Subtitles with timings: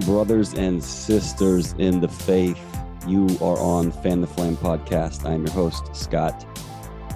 [0.00, 2.58] brothers and sisters in the faith?
[3.06, 5.26] You are on Fan the Flame podcast.
[5.28, 6.46] I am your host, Scott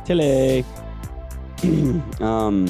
[0.05, 0.65] Tilley.
[2.21, 2.67] um,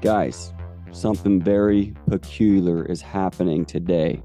[0.00, 0.52] guys,
[0.92, 4.22] something very peculiar is happening today.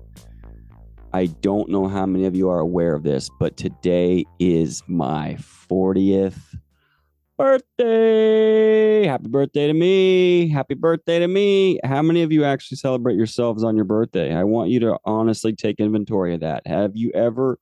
[1.14, 5.36] I don't know how many of you are aware of this, but today is my
[5.40, 6.40] 40th
[7.40, 9.06] birthday.
[9.06, 10.50] Happy birthday to me.
[10.50, 11.80] Happy birthday to me.
[11.86, 14.36] How many of you actually celebrate yourselves on your birthday?
[14.36, 16.68] I want you to honestly take inventory of that.
[16.68, 17.58] Have you ever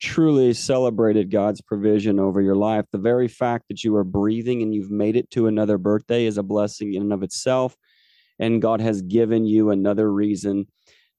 [0.00, 2.86] truly celebrated God's provision over your life?
[2.90, 6.36] The very fact that you are breathing and you've made it to another birthday is
[6.36, 7.76] a blessing in and of itself.
[8.40, 10.66] And God has given you another reason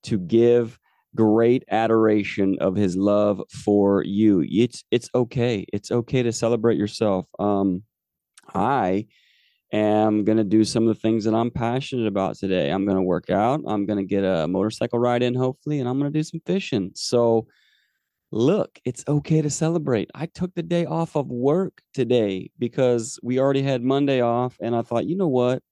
[0.03, 0.77] to give
[1.15, 4.45] great adoration of his love for you.
[4.47, 5.65] It's it's okay.
[5.73, 7.27] It's okay to celebrate yourself.
[7.39, 7.83] Um
[8.53, 9.07] I
[9.73, 12.69] am going to do some of the things that I'm passionate about today.
[12.69, 13.61] I'm going to work out.
[13.67, 16.41] I'm going to get a motorcycle ride in hopefully and I'm going to do some
[16.45, 16.91] fishing.
[16.95, 17.47] So
[18.31, 20.09] look, it's okay to celebrate.
[20.15, 24.75] I took the day off of work today because we already had Monday off and
[24.75, 25.63] I thought, "You know what?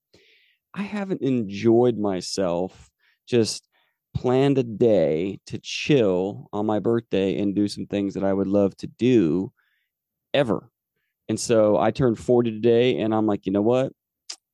[0.73, 2.89] I haven't enjoyed myself
[3.27, 3.67] just
[4.14, 8.47] planned a day to chill on my birthday and do some things that I would
[8.47, 9.52] love to do
[10.33, 10.70] ever.
[11.30, 13.94] And so I turned 40 today and I'm like, you know what?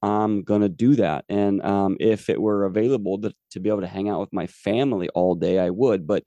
[0.02, 1.26] I'm going to do that.
[1.28, 4.48] And um, if it were available to, to be able to hang out with my
[4.48, 6.08] family all day, I would.
[6.08, 6.24] But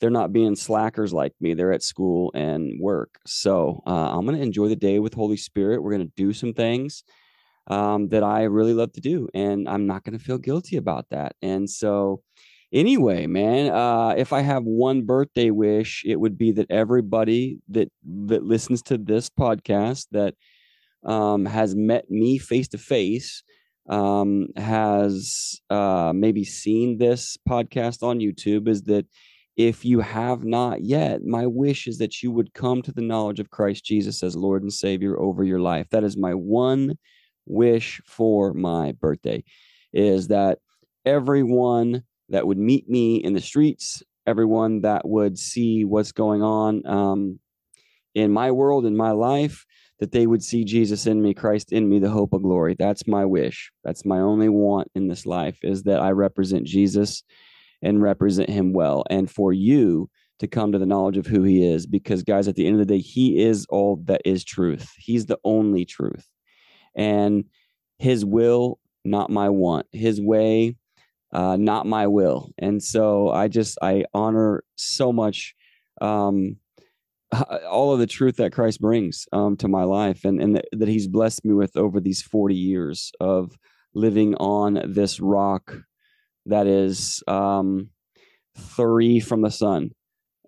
[0.00, 1.54] they're not being slackers like me.
[1.54, 3.18] They're at school and work.
[3.26, 5.82] So uh, I'm going to enjoy the day with Holy Spirit.
[5.82, 7.04] We're going to do some things
[7.68, 9.28] um, that I really love to do.
[9.34, 11.36] And I'm not going to feel guilty about that.
[11.42, 12.22] And so
[12.74, 17.90] anyway, man, uh, if I have one birthday wish, it would be that everybody that
[18.26, 20.34] that listens to this podcast that
[21.04, 23.42] um, has met me face to face
[23.88, 29.06] um, has uh, maybe seen this podcast on YouTube is that
[29.56, 33.38] if you have not yet, my wish is that you would come to the knowledge
[33.38, 35.88] of Christ Jesus as Lord and Savior over your life.
[35.90, 36.98] That is my one
[37.46, 39.44] wish for my birthday
[39.92, 40.58] is that
[41.04, 46.86] everyone that would meet me in the streets, everyone that would see what's going on
[46.86, 47.38] um,
[48.14, 49.66] in my world, in my life,
[50.00, 52.74] that they would see Jesus in me, Christ in me, the hope of glory.
[52.78, 53.70] That's my wish.
[53.84, 57.22] That's my only want in this life is that I represent Jesus
[57.82, 59.04] and represent him well.
[59.10, 60.08] And for you
[60.40, 62.86] to come to the knowledge of who he is, because guys, at the end of
[62.86, 64.90] the day, he is all that is truth.
[64.96, 66.28] He's the only truth.
[66.96, 67.44] And
[67.98, 69.86] his will, not my want.
[69.92, 70.76] His way,
[71.34, 72.52] uh, not my will.
[72.58, 75.54] And so I just I honor so much
[76.00, 76.56] um,
[77.68, 80.88] all of the truth that Christ brings um, to my life, and and that, that
[80.88, 83.52] He's blessed me with over these forty years of
[83.94, 85.76] living on this rock
[86.46, 87.90] that is um,
[88.56, 89.90] three from the sun.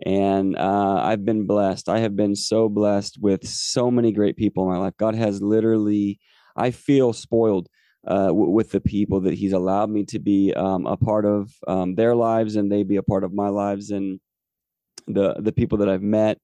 [0.04, 1.88] And uh, I've been blessed.
[1.88, 4.92] I have been so blessed with so many great people in my life.
[4.98, 6.20] God has literally,
[6.54, 7.68] I feel spoiled
[8.06, 11.52] uh, w- with the people that he's allowed me to be um, a part of
[11.66, 14.20] um, their lives and they be a part of my lives and
[15.06, 16.38] the the people that I've met,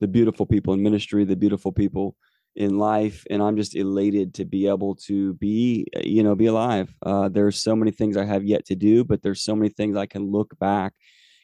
[0.00, 2.16] the beautiful people in ministry, the beautiful people
[2.56, 6.94] in life, and I'm just elated to be able to be you know be alive.
[7.04, 9.96] Uh, there's so many things I have yet to do, but there's so many things
[9.96, 10.94] I can look back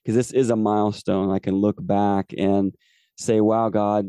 [0.03, 1.30] because this is a milestone.
[1.30, 2.74] I can look back and
[3.16, 4.06] say, "Wow, God,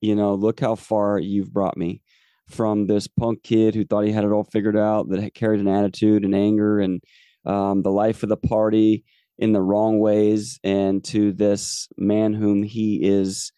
[0.00, 2.02] you know, look how far you've brought me."
[2.48, 5.68] From this punk kid who thought he had it all figured out, that carried an
[5.68, 7.02] attitude and anger and
[7.44, 9.04] um, the life of the party
[9.38, 13.52] in the wrong ways, and to this man whom he is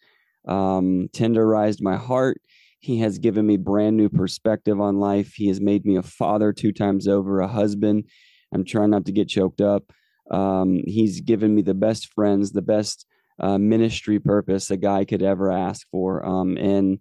[0.47, 2.41] um, tenderized my heart.
[2.79, 5.33] He has given me brand new perspective on life.
[5.35, 8.05] He has made me a father two times over, a husband.
[8.53, 9.91] I'm trying not to get choked up.
[10.31, 13.05] Um, he's given me the best friends, the best
[13.39, 16.25] uh, ministry purpose a guy could ever ask for.
[16.25, 16.99] Um, and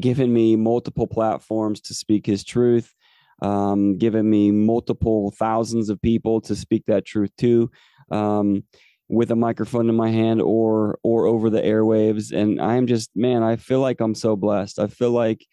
[0.00, 2.94] given me multiple platforms to speak his truth,
[3.40, 7.70] um, given me multiple thousands of people to speak that truth to,
[8.10, 8.64] um,
[9.08, 12.32] with a microphone in my hand or or over the airwaves.
[12.32, 14.78] And I'm just man, I feel like I'm so blessed.
[14.78, 15.44] I feel like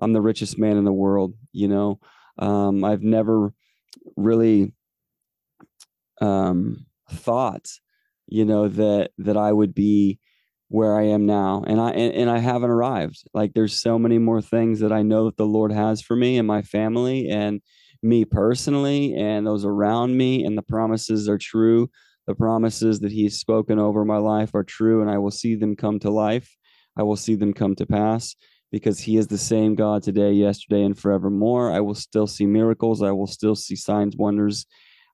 [0.00, 1.34] I'm the richest man in the world.
[1.52, 2.00] You know,
[2.38, 3.54] um, I've never
[4.16, 4.72] really
[6.20, 7.66] um, thought,
[8.26, 10.18] you know, that that I would be
[10.68, 11.64] where I am now.
[11.66, 13.22] And I and, and, I haven't arrived.
[13.32, 16.38] Like there's so many more things that I know that the Lord has for me
[16.38, 17.60] and my family and
[18.02, 21.90] me personally and those around me and the promises are true.
[22.26, 25.76] The promises that he's spoken over my life are true and I will see them
[25.76, 26.56] come to life.
[26.96, 28.34] I will see them come to pass
[28.72, 31.70] because he is the same God today, yesterday and forevermore.
[31.70, 33.02] I will still see miracles.
[33.02, 34.66] I will still see signs, wonders.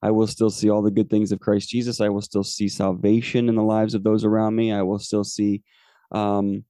[0.03, 2.01] I will still see all the good things of Christ Jesus.
[2.01, 4.73] I will still see salvation in the lives of those around me.
[4.73, 5.63] I will still see
[6.11, 6.65] um,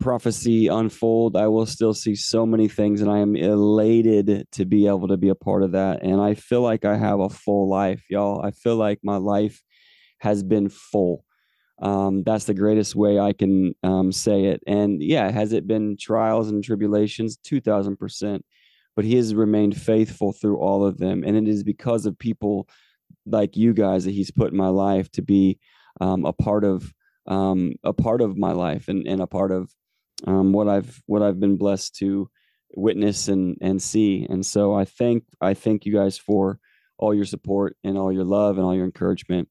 [0.00, 1.36] prophecy unfold.
[1.36, 5.16] I will still see so many things, and I am elated to be able to
[5.16, 6.02] be a part of that.
[6.02, 8.44] And I feel like I have a full life, y'all.
[8.44, 9.62] I feel like my life
[10.18, 11.24] has been full.
[11.80, 14.62] Um, that's the greatest way I can um, say it.
[14.66, 17.38] And yeah, has it been trials and tribulations?
[17.46, 18.40] 2000%.
[18.98, 21.22] But he has remained faithful through all of them.
[21.24, 22.68] And it is because of people
[23.26, 25.60] like you guys that he's put in my life to be
[26.00, 26.92] um, a part of
[27.28, 29.72] um, a part of my life and, and a part of
[30.26, 32.28] um, what I've what I've been blessed to
[32.74, 34.26] witness and and see.
[34.28, 36.58] And so I thank I thank you guys for
[36.98, 39.48] all your support and all your love and all your encouragement.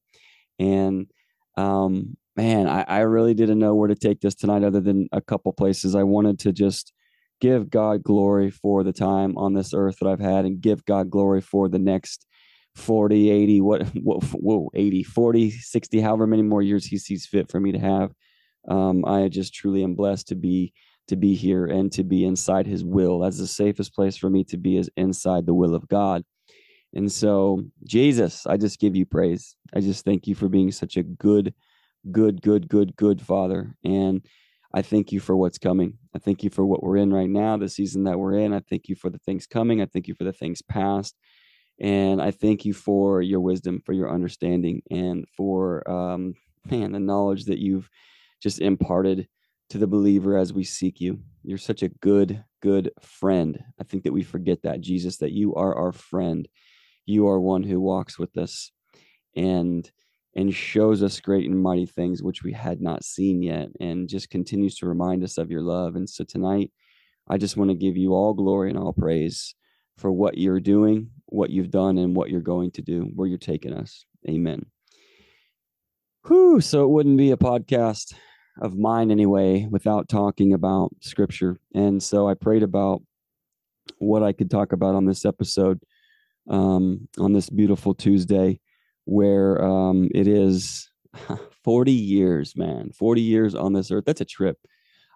[0.58, 1.10] And
[1.56, 5.22] um, man, I, I really didn't know where to take this tonight, other than a
[5.22, 5.94] couple places.
[5.94, 6.92] I wanted to just
[7.40, 11.10] give God glory for the time on this earth that I've had, and give God
[11.10, 12.26] glory for the next
[12.76, 17.50] 40, 80, what, whoa, whoa 80, 40, 60, however many more years He sees fit
[17.50, 18.12] for me to have.
[18.68, 20.72] Um, I just truly am blessed to be
[21.08, 23.20] to be here and to be inside His will.
[23.20, 26.22] That's the safest place for me to be is inside the will of God.
[26.94, 29.56] And so, Jesus, I just give you praise.
[29.74, 31.54] I just thank you for being such a good,
[32.10, 33.74] good, good, good, good Father.
[33.84, 34.24] And
[34.74, 35.98] I thank you for what's coming.
[36.14, 38.52] I thank you for what we're in right now, the season that we're in.
[38.52, 39.80] I thank you for the things coming.
[39.80, 41.16] I thank you for the things past.
[41.80, 46.34] And I thank you for your wisdom, for your understanding, and for, um,
[46.70, 47.88] man, the knowledge that you've
[48.42, 49.28] just imparted
[49.70, 51.20] to the believer as we seek you.
[51.44, 53.62] You're such a good, good friend.
[53.80, 56.48] I think that we forget that, Jesus, that you are our friend
[57.08, 58.70] you are one who walks with us
[59.34, 59.90] and
[60.36, 64.30] and shows us great and mighty things which we had not seen yet and just
[64.30, 65.96] continues to remind us of your love.
[65.96, 66.70] And so tonight
[67.30, 69.54] i just want to give you all glory and all praise
[69.98, 73.36] for what you're doing what you've done and what you're going to do where you're
[73.38, 74.06] taking us.
[74.28, 74.64] Amen.
[76.26, 78.14] Whew, so it wouldn't be a podcast
[78.60, 81.58] of mine anyway without talking about scripture.
[81.74, 83.02] And so i prayed about
[83.98, 85.80] what i could talk about on this episode
[86.48, 88.60] um, on this beautiful Tuesday,
[89.08, 90.90] where um, it is
[91.64, 94.04] 40 years, man, 40 years on this earth.
[94.06, 94.58] That's a trip.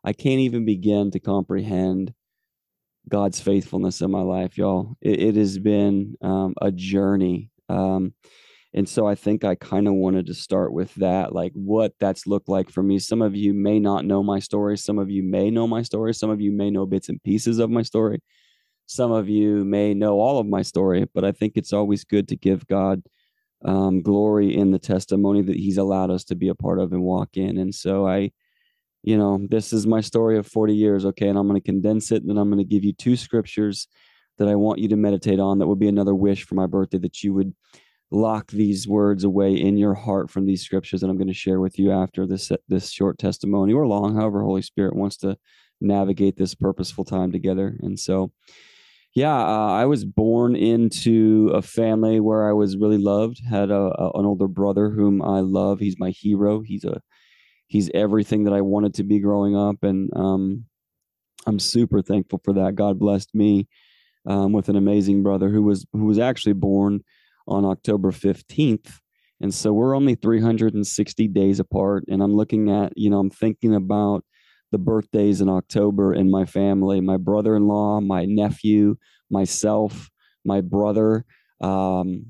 [0.03, 2.15] I can't even begin to comprehend
[3.09, 4.97] God's faithfulness in my life, y'all.
[5.03, 7.51] It, it has been um, a journey.
[7.69, 8.15] Um,
[8.75, 12.27] and so I think I kind of wanted to start with that, like what that's
[12.27, 12.99] looked like for me.
[12.99, 14.79] Some of you may not know my story.
[14.79, 16.15] Some of you may know my story.
[16.15, 18.21] Some of you may know bits and pieces of my story
[18.87, 22.29] some of you may know all of my story, but I think it's always good
[22.29, 23.03] to give God
[23.65, 27.03] um, glory in the testimony that He's allowed us to be a part of and
[27.03, 27.59] walk in.
[27.59, 28.33] And so I,
[29.03, 31.29] you know, this is my story of 40 years, okay?
[31.29, 33.89] And I'm going to condense it and then I'm going to give you two scriptures
[34.39, 35.59] that I want you to meditate on.
[35.59, 37.55] That would be another wish for my birthday that you would
[38.11, 41.61] lock these words away in your heart from these scriptures that I'm going to share
[41.61, 45.37] with you after this this short testimony or long, however Holy Spirit wants to
[45.81, 47.77] navigate this purposeful time together.
[47.81, 48.31] And so
[49.15, 53.43] yeah, uh, I was born into a family where I was really loved.
[53.49, 55.81] Had a, a, an older brother whom I love.
[55.81, 56.63] He's my hero.
[56.63, 57.01] He's a
[57.67, 60.65] he's everything that I wanted to be growing up, and um,
[61.47, 62.75] I'm super thankful for that.
[62.75, 63.69] God blessed me
[64.27, 67.01] um, with an amazing brother who was who was actually born
[67.47, 68.99] on October 15th,
[69.43, 72.05] and so we're only 360 days apart.
[72.09, 74.25] And I'm looking at you know I'm thinking about
[74.73, 78.97] the birthdays in October in my family my brother in law, my nephew,
[79.31, 80.11] myself,
[80.45, 81.25] my brother,
[81.61, 82.27] um,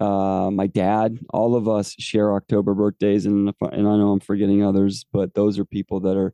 [0.00, 1.18] uh, my dad.
[1.30, 5.58] All of us share October birthdays, and, and I know I'm forgetting others, but those
[5.58, 6.32] are people that are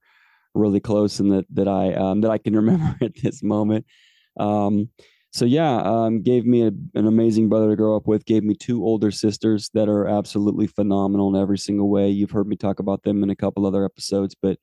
[0.54, 3.86] really close and that that I um, that I can remember at this moment.
[4.38, 4.90] Um,
[5.32, 8.24] so yeah, um, gave me a, an amazing brother to grow up with.
[8.24, 12.08] Gave me two older sisters that are absolutely phenomenal in every single way.
[12.08, 14.58] You've heard me talk about them in a couple other episodes, but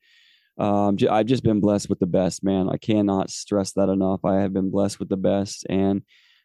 [0.58, 2.68] um, I've just been blessed with the best, man.
[2.68, 4.24] I cannot stress that enough.
[4.24, 6.02] I have been blessed with the best, and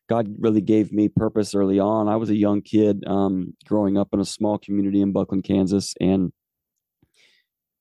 [0.10, 2.08] God really gave me purpose early on.
[2.08, 5.94] I was a young kid um, growing up in a small community in Bucklin, Kansas,
[6.02, 6.32] and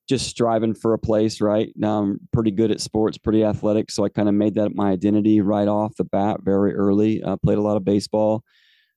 [0.08, 1.40] just striving for a place.
[1.40, 4.74] Right now, I'm pretty good at sports, pretty athletic, so I kind of made that
[4.74, 7.24] my identity right off the bat, very early.
[7.24, 8.44] I played a lot of baseball.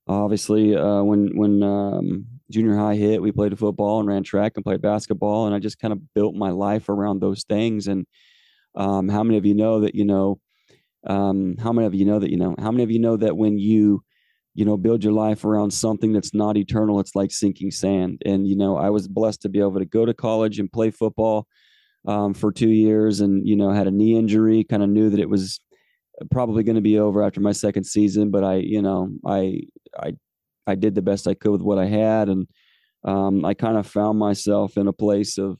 [0.07, 4.63] Obviously, uh, when when um, junior high hit, we played football and ran track and
[4.63, 7.87] played basketball, and I just kind of built my life around those things.
[7.87, 8.05] And
[8.75, 10.39] um, how many of you know that you know?
[11.07, 12.55] Um, how many of you know that you know?
[12.59, 14.03] How many of you know that when you
[14.53, 18.21] you know build your life around something that's not eternal, it's like sinking sand.
[18.25, 20.91] And you know, I was blessed to be able to go to college and play
[20.91, 21.47] football
[22.05, 24.63] um, for two years, and you know, had a knee injury.
[24.63, 25.59] Kind of knew that it was
[26.29, 29.61] probably going to be over after my second season, but I, you know, I
[29.97, 30.13] I
[30.67, 32.47] I did the best I could with what I had, and
[33.03, 35.57] um, I kind of found myself in a place of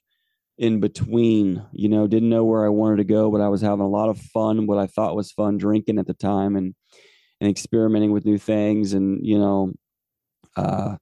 [0.58, 1.64] in between.
[1.72, 4.10] You know, didn't know where I wanted to go, but I was having a lot
[4.10, 4.68] of fun.
[4.68, 6.76] What I thought was fun drinking at the time, and
[7.40, 9.74] and experimenting with new things, and you know,
[10.56, 10.96] uh,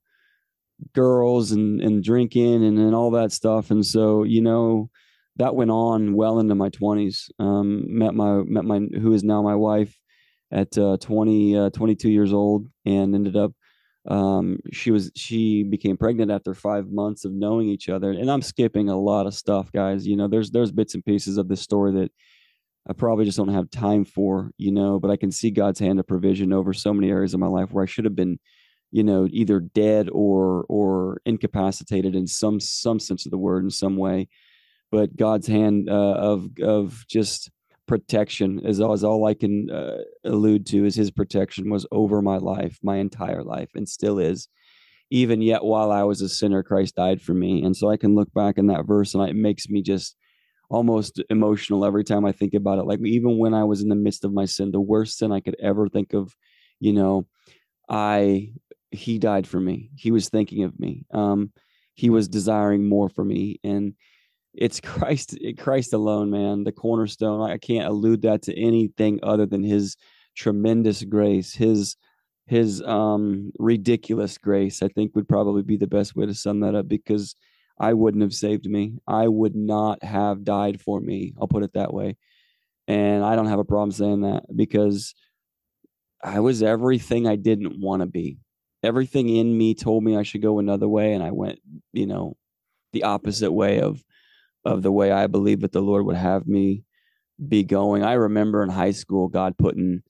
[0.94, 3.70] girls and and drinking and and all that stuff.
[3.70, 4.90] And so, you know,
[5.36, 7.30] that went on well into my twenties.
[7.38, 9.96] Um, met my met my who is now my wife
[10.52, 13.52] at uh, 20, uh, 22 years old, and ended up
[14.08, 18.42] um, she was she became pregnant after five months of knowing each other and i'm
[18.42, 21.60] skipping a lot of stuff guys you know there's there's bits and pieces of this
[21.60, 22.10] story that
[22.88, 26.00] i probably just don't have time for you know but i can see god's hand
[26.00, 28.38] of provision over so many areas of my life where i should have been
[28.90, 33.70] you know either dead or or incapacitated in some some sense of the word in
[33.70, 34.28] some way.
[34.90, 37.50] But god's hand uh, of of just
[37.90, 42.36] protection is, is all I can uh, allude to is his protection was over my
[42.36, 44.46] life, my entire life, and still is.
[45.10, 47.64] Even yet, while I was a sinner, Christ died for me.
[47.64, 50.16] And so I can look back in that verse and it makes me just
[50.70, 52.84] almost emotional every time I think about it.
[52.84, 55.40] Like even when I was in the midst of my sin, the worst sin I
[55.40, 56.36] could ever think of,
[56.78, 57.26] you know,
[57.88, 58.52] I
[58.92, 59.90] he died for me.
[59.96, 61.06] He was thinking of me.
[61.12, 61.50] Um,
[61.94, 63.58] he was desiring more for me.
[63.64, 63.94] And
[64.54, 67.48] it's Christ, Christ alone, man, the cornerstone.
[67.48, 69.96] I can't allude that to anything other than His
[70.36, 71.96] tremendous grace, His
[72.46, 74.82] His um, ridiculous grace.
[74.82, 77.34] I think would probably be the best way to sum that up because
[77.78, 78.98] I wouldn't have saved me.
[79.06, 81.32] I would not have died for me.
[81.40, 82.16] I'll put it that way,
[82.88, 85.14] and I don't have a problem saying that because
[86.22, 88.38] I was everything I didn't want to be.
[88.82, 91.58] Everything in me told me I should go another way, and I went,
[91.92, 92.36] you know,
[92.92, 94.02] the opposite way of
[94.64, 96.84] of the way I believe that the Lord would have me
[97.48, 98.02] be going.
[98.02, 100.02] I remember in high school, God putting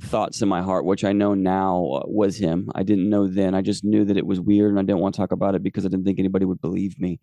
[0.00, 2.70] thoughts in my heart, which I know now uh, was Him.
[2.74, 3.54] I didn't know then.
[3.54, 5.62] I just knew that it was weird and I didn't want to talk about it
[5.62, 7.18] because I didn't think anybody would believe me.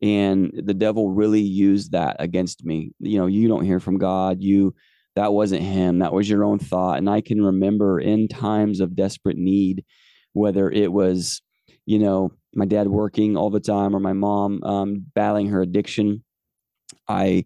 [0.00, 2.92] And the devil really used that against me.
[3.00, 4.42] You know, you don't hear from God.
[4.42, 4.74] You,
[5.16, 6.00] that wasn't Him.
[6.00, 6.98] That was your own thought.
[6.98, 9.84] And I can remember in times of desperate need,
[10.32, 11.42] whether it was,
[11.86, 16.24] you know, my dad working all the time or my mom um, battling her addiction,
[17.08, 17.44] I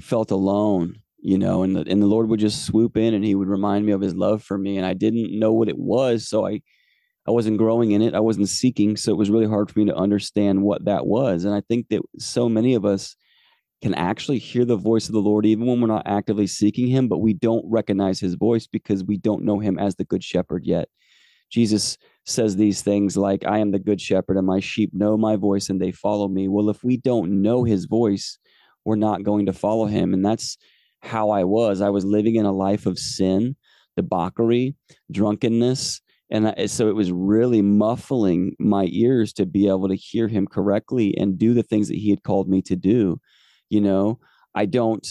[0.00, 3.34] felt alone, you know, and the, and the Lord would just swoop in and he
[3.34, 4.76] would remind me of his love for me.
[4.76, 6.28] And I didn't know what it was.
[6.28, 6.62] So I,
[7.26, 8.14] I wasn't growing in it.
[8.14, 8.96] I wasn't seeking.
[8.96, 11.44] So it was really hard for me to understand what that was.
[11.44, 13.16] And I think that so many of us
[13.82, 17.08] can actually hear the voice of the Lord even when we're not actively seeking him,
[17.08, 20.64] but we don't recognize his voice because we don't know him as the good shepherd
[20.64, 20.88] yet.
[21.50, 25.36] Jesus says these things like, I am the good shepherd and my sheep know my
[25.36, 26.48] voice and they follow me.
[26.48, 28.38] Well, if we don't know his voice,
[28.84, 30.12] we're not going to follow him.
[30.12, 30.58] And that's
[31.00, 31.80] how I was.
[31.80, 33.56] I was living in a life of sin,
[33.96, 34.74] debauchery,
[35.12, 36.00] drunkenness.
[36.28, 41.14] And so it was really muffling my ears to be able to hear him correctly
[41.16, 43.20] and do the things that he had called me to do.
[43.70, 44.18] You know,
[44.54, 45.06] I don't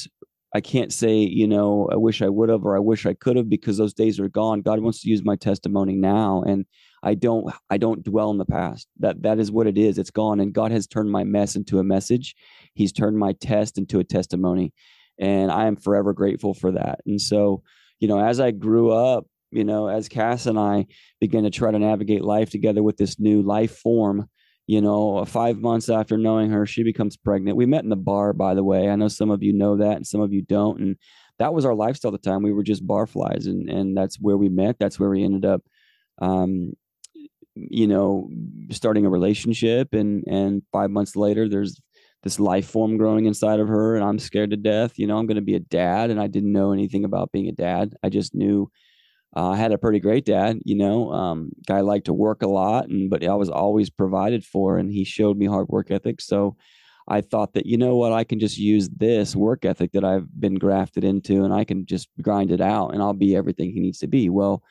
[0.53, 3.35] I can't say, you know, I wish I would have or I wish I could
[3.35, 4.61] have because those days are gone.
[4.61, 6.65] God wants to use my testimony now and
[7.05, 8.87] I don't I don't dwell in the past.
[8.99, 9.97] That that is what it is.
[9.97, 12.35] It's gone and God has turned my mess into a message.
[12.73, 14.73] He's turned my test into a testimony
[15.19, 16.99] and I am forever grateful for that.
[17.05, 17.63] And so,
[17.99, 20.87] you know, as I grew up, you know, as Cass and I
[21.21, 24.27] began to try to navigate life together with this new life form,
[24.67, 27.55] you know, five months after knowing her, she becomes pregnant.
[27.55, 28.89] We met in the bar, by the way.
[28.89, 30.81] I know some of you know that and some of you don't.
[30.81, 30.95] And
[31.39, 32.41] that was our lifestyle at the time.
[32.41, 34.77] We were just barflies and, and that's where we met.
[34.79, 35.61] That's where we ended up
[36.21, 36.73] um,
[37.55, 38.29] you know,
[38.71, 41.79] starting a relationship and and five months later there's
[42.23, 44.97] this life form growing inside of her and I'm scared to death.
[44.97, 47.47] You know, I'm going to be a dad and I didn't know anything about being
[47.47, 47.93] a dad.
[48.03, 48.69] I just knew
[49.35, 52.47] uh, I had a pretty great dad, you know, um, guy liked to work a
[52.47, 56.19] lot and but I was always provided for and he showed me hard work ethic.
[56.19, 56.57] So
[57.07, 60.27] I thought that you know what I can just use this work ethic that I've
[60.39, 63.79] been grafted into and I can just grind it out and I'll be everything he
[63.79, 64.29] needs to be.
[64.29, 64.63] Well,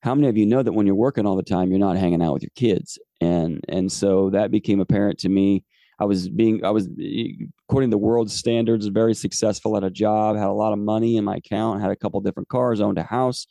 [0.00, 2.22] how many of you know that when you're working all the time you're not hanging
[2.22, 2.98] out with your kids?
[3.20, 5.64] And and so that became apparent to me.
[5.98, 7.28] I was being i was eh,
[7.66, 11.16] according to the world's standards very successful at a job had a lot of money
[11.16, 13.46] in my account had a couple different cars owned a house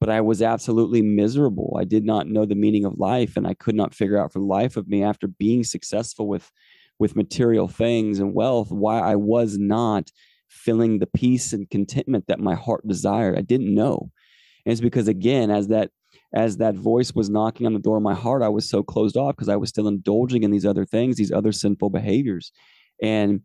[0.00, 1.76] but i was absolutely miserable.
[1.78, 4.38] I did not know the meaning of life and i could not figure out for
[4.38, 6.50] the life of me after being successful with
[6.98, 10.10] with material things and wealth why i was not
[10.54, 13.36] feeling the peace and contentment that my heart desired.
[13.36, 14.10] I didn't know
[14.64, 15.90] and it's because again, as that
[16.32, 19.16] as that voice was knocking on the door of my heart, I was so closed
[19.16, 22.50] off because I was still indulging in these other things, these other sinful behaviors.
[23.00, 23.42] And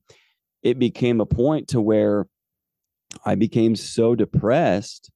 [0.63, 2.27] it became a point to where
[3.25, 5.11] I became so depressed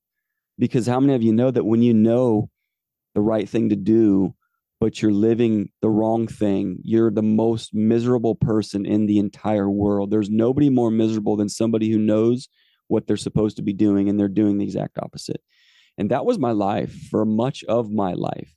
[0.60, 2.50] because how many of you know that when you know
[3.15, 4.36] the right thing to do,
[4.79, 10.12] but you're living the wrong thing, you're the most miserable person in the entire world.
[10.12, 12.50] There's nobody more miserable than somebody who knows
[12.88, 15.41] what they're supposed to be doing and they're doing the exact opposite.
[15.98, 18.54] And that was my life for much of my life.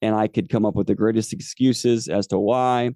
[0.00, 2.94] And I could come up with the greatest excuses as to why.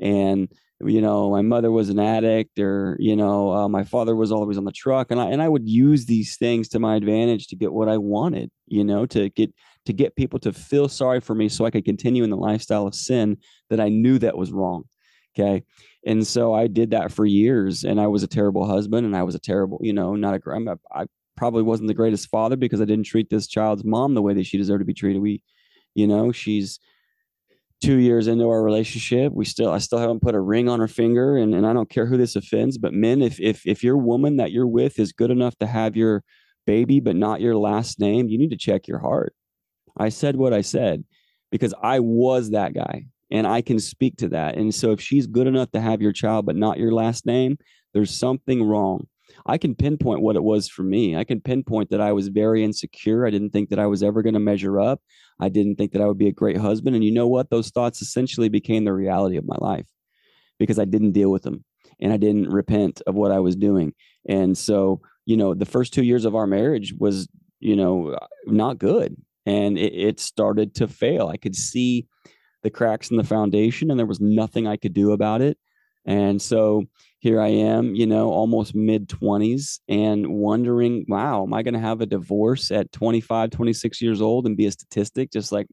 [0.00, 0.48] And
[0.82, 4.56] you know, my mother was an addict, or you know, uh, my father was always
[4.56, 7.56] on the truck, and I and I would use these things to my advantage to
[7.56, 8.50] get what I wanted.
[8.66, 9.52] You know, to get
[9.84, 12.86] to get people to feel sorry for me, so I could continue in the lifestyle
[12.86, 13.36] of sin
[13.68, 14.84] that I knew that was wrong.
[15.38, 15.64] Okay,
[16.06, 19.22] and so I did that for years, and I was a terrible husband, and I
[19.22, 20.50] was a terrible, you know, not a.
[20.50, 21.04] I'm a I
[21.40, 24.44] probably wasn't the greatest father because I didn't treat this child's mom the way that
[24.44, 25.22] she deserved to be treated.
[25.22, 25.42] We,
[25.94, 26.78] you know, she's
[27.80, 29.32] two years into our relationship.
[29.32, 31.88] We still i still haven't put a ring on her finger and, and i don't
[31.88, 35.12] care who this offends but men if if if your woman that you're with is
[35.12, 36.22] good enough to have your
[36.66, 39.34] baby but not your last name you need to check your heart.
[39.96, 41.04] I said what i said
[41.50, 44.56] because i was that guy and i can speak to that.
[44.56, 47.56] And so if she's good enough to have your child but not your last name
[47.94, 49.06] there's something wrong
[49.50, 51.16] I can pinpoint what it was for me.
[51.16, 53.26] I can pinpoint that I was very insecure.
[53.26, 55.02] I didn't think that I was ever going to measure up.
[55.40, 56.94] I didn't think that I would be a great husband.
[56.94, 57.50] And you know what?
[57.50, 59.86] Those thoughts essentially became the reality of my life
[60.60, 61.64] because I didn't deal with them
[62.00, 63.92] and I didn't repent of what I was doing.
[64.28, 67.26] And so, you know, the first two years of our marriage was,
[67.58, 69.16] you know, not good.
[69.46, 71.26] And it, it started to fail.
[71.26, 72.06] I could see
[72.62, 75.58] the cracks in the foundation and there was nothing I could do about it.
[76.06, 76.84] And so
[77.20, 81.80] here I am, you know, almost mid 20s and wondering, wow, am I going to
[81.80, 85.66] have a divorce at 25, 26 years old and be a statistic just like,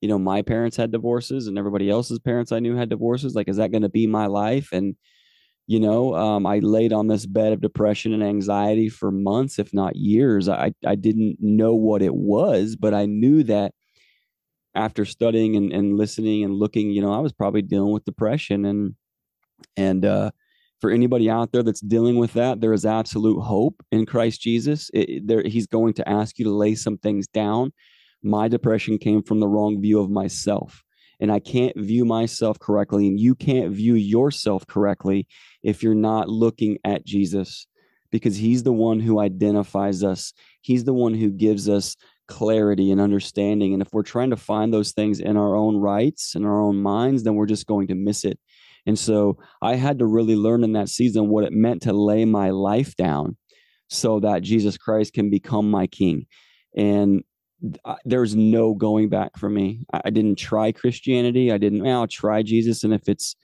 [0.00, 3.34] you know, my parents had divorces and everybody else's parents I knew had divorces?
[3.34, 4.68] Like, is that going to be my life?
[4.72, 4.94] And,
[5.66, 9.74] you know, um, I laid on this bed of depression and anxiety for months, if
[9.74, 10.48] not years.
[10.48, 13.72] I, I didn't know what it was, but I knew that
[14.74, 18.64] after studying and, and listening and looking, you know, I was probably dealing with depression
[18.64, 18.94] and,
[19.76, 20.30] and, uh,
[20.82, 24.90] for anybody out there that's dealing with that, there is absolute hope in Christ Jesus.
[24.92, 27.72] It, there, he's going to ask you to lay some things down.
[28.20, 30.82] My depression came from the wrong view of myself.
[31.20, 35.28] And I can't view myself correctly, and you can't view yourself correctly
[35.62, 37.68] if you're not looking at Jesus,
[38.10, 40.32] because he's the one who identifies us.
[40.62, 43.72] He's the one who gives us clarity and understanding.
[43.72, 46.82] And if we're trying to find those things in our own rights and our own
[46.82, 48.40] minds, then we're just going to miss it.
[48.86, 52.24] And so I had to really learn in that season what it meant to lay
[52.24, 53.36] my life down
[53.88, 56.26] so that Jesus Christ can become my king.
[56.76, 57.22] And
[58.04, 59.84] there's no going back for me.
[59.92, 61.52] I didn't try Christianity.
[61.52, 62.82] I didn't, well, I'll try Jesus.
[62.82, 63.36] And if it's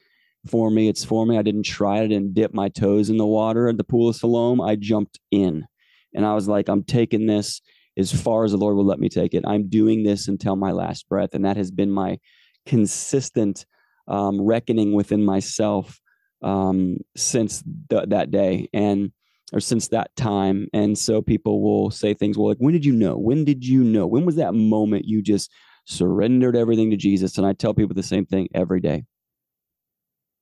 [0.46, 1.38] for me, it's for me.
[1.38, 2.08] I didn't try it.
[2.08, 4.60] Didn't dip my toes in the water at the pool of Siloam.
[4.60, 5.66] I jumped in
[6.14, 7.60] and I was like, I'm taking this
[7.96, 9.44] as far as the Lord will let me take it.
[9.46, 11.34] I'm doing this until my last breath.
[11.34, 12.18] And that has been my
[12.66, 13.66] consistent
[14.08, 16.00] um, reckoning within myself
[16.42, 19.12] um, since th- that day and
[19.52, 20.68] or since that time.
[20.72, 23.16] And so people will say things, well, like, when did you know?
[23.16, 24.06] When did you know?
[24.06, 25.50] When was that moment you just
[25.86, 27.38] surrendered everything to Jesus?
[27.38, 29.04] And I tell people the same thing every day.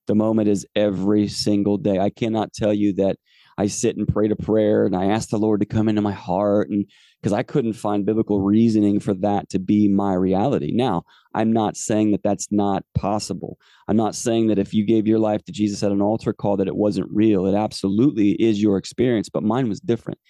[0.09, 1.99] The moment is every single day.
[1.99, 3.17] I cannot tell you that
[3.59, 6.13] I sit and pray to prayer and I ask the Lord to come into my
[6.13, 6.85] heart and
[7.21, 10.73] because I couldn't find biblical reasoning for that to be my reality.
[10.73, 13.59] Now, I'm not saying that that's not possible.
[13.89, 16.59] I'm not saying that if you gave your life to Jesus at an altar call
[16.59, 17.47] that it wasn't real.
[17.47, 20.21] It absolutely is your experience, but mine was different.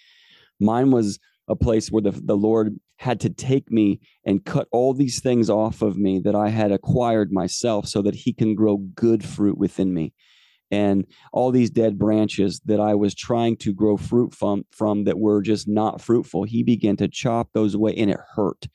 [0.59, 4.93] Mine was a place where the, the Lord had to take me and cut all
[4.93, 8.77] these things off of me that I had acquired myself so that he can grow
[8.77, 10.13] good fruit within me
[10.71, 15.19] and all these dead branches that I was trying to grow fruit from from that
[15.19, 16.43] were just not fruitful.
[16.43, 18.67] He began to chop those away and it hurt.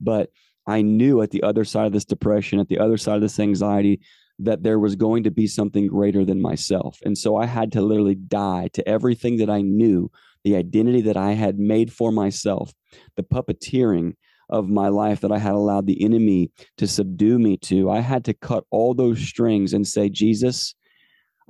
[0.00, 0.30] But
[0.66, 3.40] I knew at the other side of this depression, at the other side of this
[3.40, 4.00] anxiety,
[4.38, 6.98] that there was going to be something greater than myself.
[7.04, 10.10] And so I had to literally die to everything that I knew,
[10.44, 12.72] the identity that I had made for myself,
[13.16, 14.14] the puppeteering
[14.48, 17.90] of my life that I had allowed the enemy to subdue me to.
[17.90, 20.74] I had to cut all those strings and say, Jesus,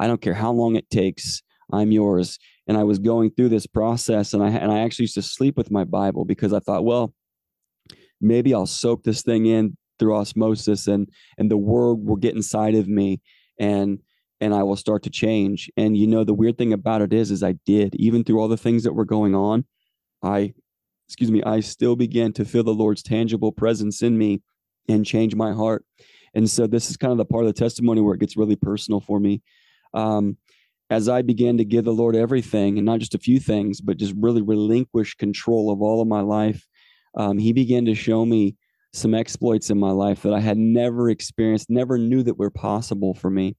[0.00, 1.42] I don't care how long it takes.
[1.70, 2.38] I'm yours.
[2.66, 5.56] And I was going through this process, and I and I actually used to sleep
[5.56, 7.14] with my Bible because I thought, well,
[8.20, 12.74] maybe I'll soak this thing in through osmosis, and and the Word will get inside
[12.74, 13.20] of me,
[13.58, 13.98] and
[14.40, 15.70] and I will start to change.
[15.76, 18.48] And you know, the weird thing about it is, is I did even through all
[18.48, 19.66] the things that were going on,
[20.22, 20.54] I,
[21.08, 24.42] excuse me, I still began to feel the Lord's tangible presence in me
[24.88, 25.84] and change my heart.
[26.34, 28.56] And so this is kind of the part of the testimony where it gets really
[28.56, 29.42] personal for me
[29.94, 30.36] um,
[30.90, 33.96] as I began to give the Lord everything and not just a few things, but
[33.96, 36.66] just really relinquish control of all of my life,
[37.16, 38.56] um, He began to show me
[38.92, 43.14] some exploits in my life that I had never experienced, never knew that were possible
[43.14, 43.56] for me.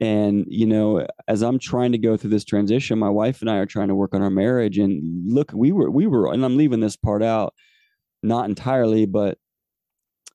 [0.00, 3.56] And, you know, as I'm trying to go through this transition, my wife and I
[3.56, 4.78] are trying to work on our marriage.
[4.78, 7.54] And look, we were, we were, and I'm leaving this part out,
[8.22, 9.38] not entirely, but,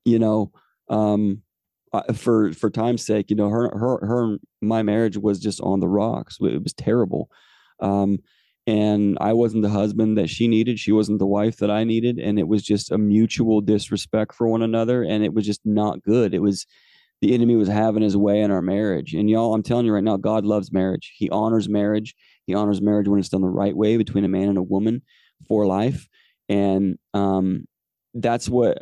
[0.04, 0.52] you know,
[0.88, 1.42] um,
[2.14, 5.88] for for time's sake, you know, her her her my marriage was just on the
[5.88, 6.38] rocks.
[6.40, 7.30] It was terrible.
[7.80, 8.18] Um,
[8.66, 10.78] and I wasn't the husband that she needed.
[10.78, 12.18] She wasn't the wife that I needed.
[12.18, 15.02] And it was just a mutual disrespect for one another.
[15.02, 16.34] And it was just not good.
[16.34, 16.66] It was
[17.22, 19.14] the enemy was having his way in our marriage.
[19.14, 21.14] And y'all, I'm telling you right now, God loves marriage.
[21.16, 22.14] He honors marriage.
[22.46, 25.00] He honors marriage when it's done the right way between a man and a woman
[25.48, 26.06] for life.
[26.50, 27.64] And um,
[28.12, 28.78] that's what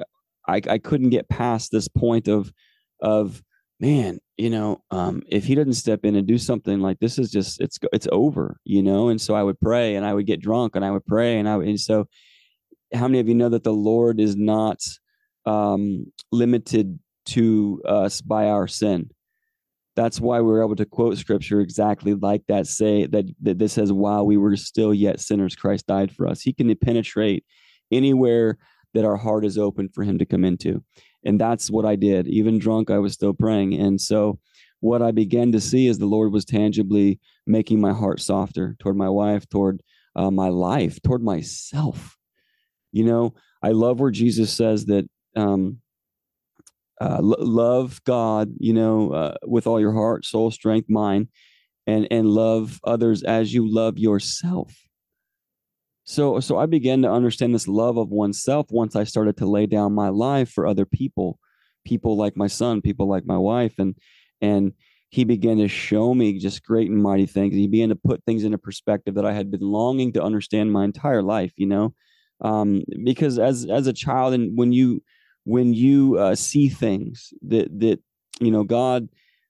[0.49, 2.53] I, I couldn't get past this point of
[3.01, 3.43] of
[3.81, 7.31] man, you know, um, if he doesn't step in and do something like this is
[7.31, 9.09] just it's it's over, you know.
[9.09, 11.49] And so I would pray and I would get drunk and I would pray and
[11.49, 12.07] I would, and so
[12.95, 14.81] how many of you know that the Lord is not
[15.45, 19.11] um, limited to us by our sin?
[19.95, 22.67] That's why we're able to quote scripture exactly like that.
[22.67, 26.43] Say that that this says, "While we were still yet sinners, Christ died for us."
[26.43, 27.45] He can penetrate
[27.91, 28.59] anywhere
[28.93, 30.83] that our heart is open for Him to come into
[31.27, 32.29] and that's what I did.
[32.29, 33.75] Even drunk, I was still praying.
[33.75, 34.39] And so,
[34.81, 38.97] what I began to see is the Lord was tangibly making my heart softer toward
[38.97, 39.83] my wife, toward
[40.15, 42.17] uh, my life, toward myself.
[42.93, 45.81] You know, I love where Jesus says that um,
[47.01, 51.29] uh, love God, you know, uh, with all your heart, soul, strength, mind,
[51.87, 54.86] and and love others as you love yourself.
[56.07, 59.67] So so I began to understand this love of oneself once I started to lay
[59.67, 61.41] down my life for other people,
[61.85, 63.97] people like my son, people like my wife and
[64.41, 64.73] and
[65.09, 67.55] he began to show me just great and mighty things.
[67.55, 70.85] He began to put things into perspective that I had been longing to understand my
[70.85, 71.95] entire life, you know.
[72.41, 75.03] Um, because as as a child and when you
[75.45, 78.01] when you uh, see things that that
[78.41, 79.09] you know God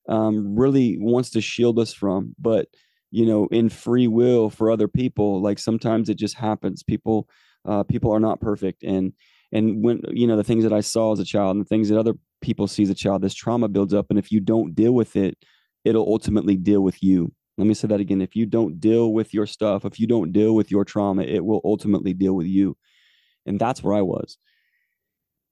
[0.09, 2.69] um, really wants to shield us from, but
[3.17, 6.83] you know in free will for other people like sometimes it just happens.
[6.83, 7.29] People
[7.65, 9.13] uh, people are not perfect and
[9.53, 11.89] and when you know the things that i saw as a child and the things
[11.89, 14.75] that other people see as a child this trauma builds up and if you don't
[14.75, 15.37] deal with it
[15.85, 17.33] it'll ultimately deal with you.
[17.59, 18.21] Let me say that again.
[18.21, 21.45] If you don't deal with your stuff if you don't deal with your trauma it
[21.45, 22.77] will ultimately deal with you.
[23.47, 24.37] And that's where i was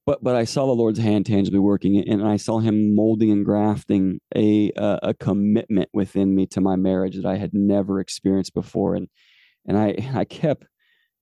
[0.07, 3.45] but but I saw the Lord's hand tangibly working, and I saw Him molding and
[3.45, 8.55] grafting a a, a commitment within me to my marriage that I had never experienced
[8.55, 9.09] before, and
[9.67, 10.65] and I I kept,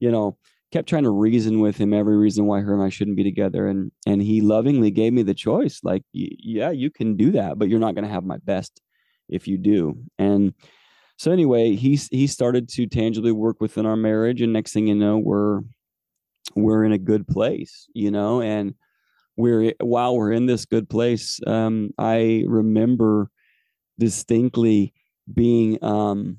[0.00, 0.36] you know,
[0.72, 3.66] kept trying to reason with him every reason why her and I shouldn't be together,
[3.68, 7.68] and and he lovingly gave me the choice, like, yeah, you can do that, but
[7.68, 8.80] you're not going to have my best
[9.28, 10.54] if you do, and
[11.18, 14.94] so anyway, he he started to tangibly work within our marriage, and next thing you
[14.96, 15.60] know, we're
[16.56, 18.74] we're in a good place, you know, and
[19.36, 23.30] we're while we're in this good place, um, I remember
[23.98, 24.94] distinctly
[25.32, 26.38] being um,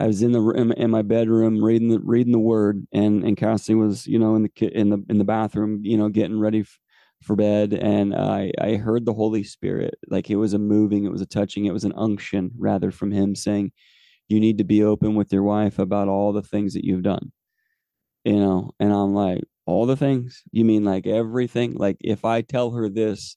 [0.00, 3.36] I was in the in, in my bedroom reading the reading the word, and and
[3.36, 6.60] Cassie was you know in the in the in the bathroom, you know, getting ready
[6.60, 6.78] f-
[7.22, 11.12] for bed, and I I heard the Holy Spirit like it was a moving, it
[11.12, 13.72] was a touching, it was an unction rather from Him saying,
[14.28, 17.32] "You need to be open with your wife about all the things that you've done."
[18.24, 20.42] You know and i'm like all the things?
[20.50, 21.74] You mean like everything?
[21.74, 23.36] Like if i tell her this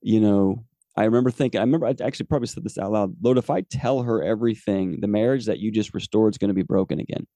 [0.00, 0.64] you know
[0.96, 3.60] i remember thinking i remember i actually probably said this out loud lord if i
[3.62, 7.26] tell her everything the marriage that you just restored is going to be broken again.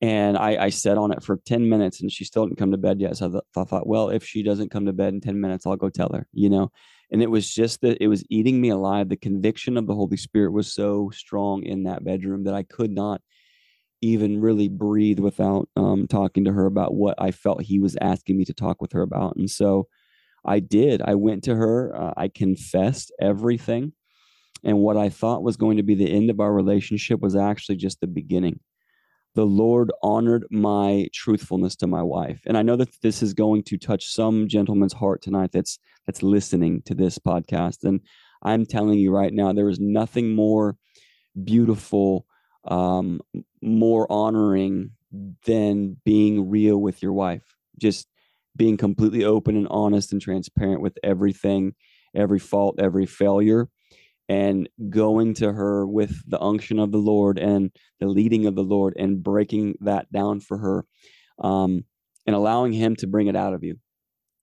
[0.00, 2.76] And I, I sat on it for 10 minutes and she still didn't come to
[2.76, 5.20] bed yet so I, th- I thought well if she doesn't come to bed in
[5.20, 6.72] 10 minutes i'll go tell her you know?
[7.10, 9.08] And it was just that it was eating me alive.
[9.08, 12.90] The conviction of the holy spirit was so strong in that bedroom that i could
[12.90, 13.22] not
[14.04, 18.36] even really breathe without um, talking to her about what I felt he was asking
[18.36, 19.36] me to talk with her about.
[19.36, 19.88] And so
[20.44, 21.00] I did.
[21.02, 21.96] I went to her.
[21.96, 23.92] Uh, I confessed everything.
[24.62, 27.76] And what I thought was going to be the end of our relationship was actually
[27.76, 28.60] just the beginning.
[29.34, 32.40] The Lord honored my truthfulness to my wife.
[32.46, 36.22] And I know that this is going to touch some gentleman's heart tonight that's that's
[36.22, 37.84] listening to this podcast.
[37.84, 38.00] And
[38.42, 40.76] I'm telling you right now, there is nothing more
[41.42, 42.26] beautiful
[42.66, 43.20] um,
[43.62, 44.90] more honoring
[45.46, 47.56] than being real with your wife.
[47.78, 48.08] Just
[48.56, 51.74] being completely open and honest and transparent with everything,
[52.14, 53.68] every fault, every failure,
[54.28, 58.62] and going to her with the unction of the Lord and the leading of the
[58.62, 60.84] Lord and breaking that down for her
[61.38, 61.84] um,
[62.26, 63.76] and allowing Him to bring it out of you.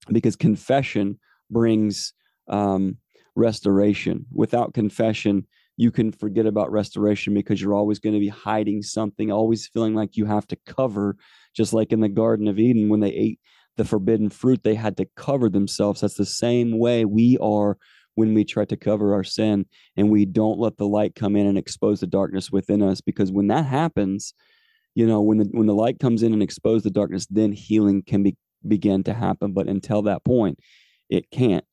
[0.08, 1.18] Because confession
[1.50, 2.12] brings
[2.48, 2.98] um,
[3.34, 4.26] restoration.
[4.32, 5.46] Without confession,
[5.82, 9.96] you can forget about restoration because you're always going to be hiding something, always feeling
[9.96, 11.16] like you have to cover,
[11.56, 13.40] just like in the Garden of Eden when they ate
[13.76, 16.00] the forbidden fruit, they had to cover themselves.
[16.00, 17.78] That's the same way we are
[18.14, 19.66] when we try to cover our sin
[19.96, 23.00] and we don't let the light come in and expose the darkness within us.
[23.00, 24.34] Because when that happens,
[24.94, 28.02] you know, when the when the light comes in and expose the darkness, then healing
[28.02, 28.36] can be
[28.68, 29.52] begin to happen.
[29.52, 30.60] But until that point,
[31.10, 31.64] it can't.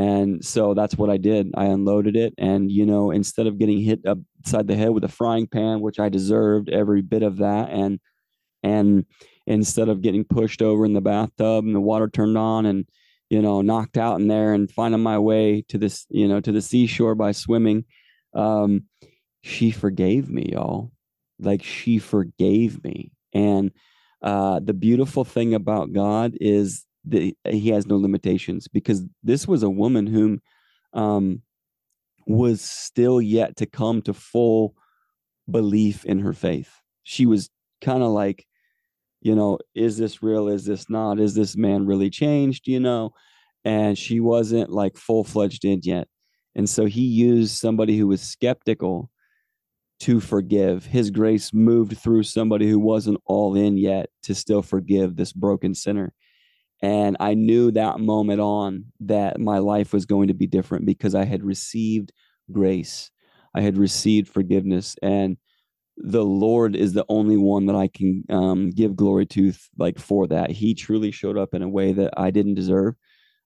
[0.00, 1.50] And so that's what I did.
[1.54, 2.32] I unloaded it.
[2.38, 6.00] And, you know, instead of getting hit upside the head with a frying pan, which
[6.00, 8.00] I deserved every bit of that, and,
[8.62, 9.04] and
[9.46, 12.88] instead of getting pushed over in the bathtub and the water turned on and,
[13.28, 16.50] you know, knocked out in there and finding my way to this, you know, to
[16.50, 17.84] the seashore by swimming,
[18.32, 18.84] um,
[19.42, 20.92] she forgave me, y'all.
[21.38, 23.12] Like she forgave me.
[23.34, 23.70] And,
[24.22, 29.70] uh, the beautiful thing about God is he has no limitations because this was a
[29.70, 30.40] woman whom
[30.92, 31.42] um,
[32.26, 34.74] was still yet to come to full
[35.50, 36.70] belief in her faith.
[37.02, 38.46] She was kind of like,
[39.20, 40.48] you know, is this real?
[40.48, 41.20] Is this not?
[41.20, 42.66] Is this man really changed?
[42.66, 43.12] You know,
[43.64, 46.08] and she wasn't like full fledged in yet.
[46.54, 49.10] And so he used somebody who was skeptical
[50.00, 50.86] to forgive.
[50.86, 55.74] His grace moved through somebody who wasn't all in yet to still forgive this broken
[55.74, 56.12] sinner.
[56.82, 61.14] And I knew that moment on that my life was going to be different because
[61.14, 62.12] I had received
[62.50, 63.10] grace.
[63.54, 64.96] I had received forgiveness.
[65.02, 65.36] And
[65.96, 70.26] the Lord is the only one that I can um, give glory to, like for
[70.28, 70.50] that.
[70.50, 72.94] He truly showed up in a way that I didn't deserve.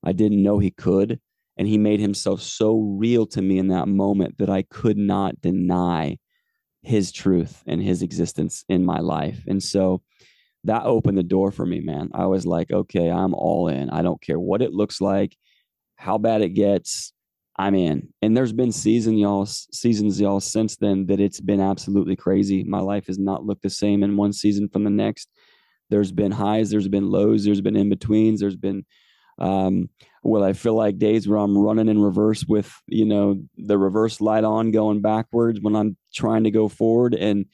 [0.04, 1.20] I didn't know He could.
[1.56, 5.40] And He made Himself so real to me in that moment that I could not
[5.40, 6.18] deny
[6.82, 9.42] His truth and His existence in my life.
[9.48, 10.02] And so,
[10.64, 12.10] that opened the door for me, man.
[12.14, 13.90] I was like, okay, I'm all in.
[13.90, 15.36] I don't care what it looks like,
[15.96, 17.12] how bad it gets.
[17.56, 18.08] I'm in.
[18.20, 22.64] And there's been season y'all seasons y'all since then that it's been absolutely crazy.
[22.64, 25.28] My life has not looked the same in one season from the next.
[25.90, 28.84] There's been highs, there's been lows, there's been in betweens, there's been
[29.38, 29.88] um
[30.22, 34.20] well I feel like days where I'm running in reverse with, you know, the reverse
[34.20, 37.46] light on going backwards when I'm trying to go forward and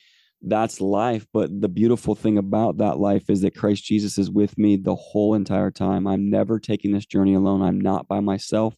[0.43, 1.27] that's life.
[1.33, 4.95] But the beautiful thing about that life is that Christ Jesus is with me the
[4.95, 6.07] whole entire time.
[6.07, 7.63] I'm never taking this journey alone.
[7.63, 8.75] I'm not by myself.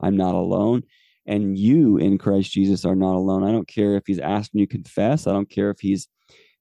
[0.00, 0.82] I'm not alone.
[1.26, 3.44] And you in Christ Jesus are not alone.
[3.44, 5.26] I don't care if he's asking you confess.
[5.26, 6.08] I don't care if he's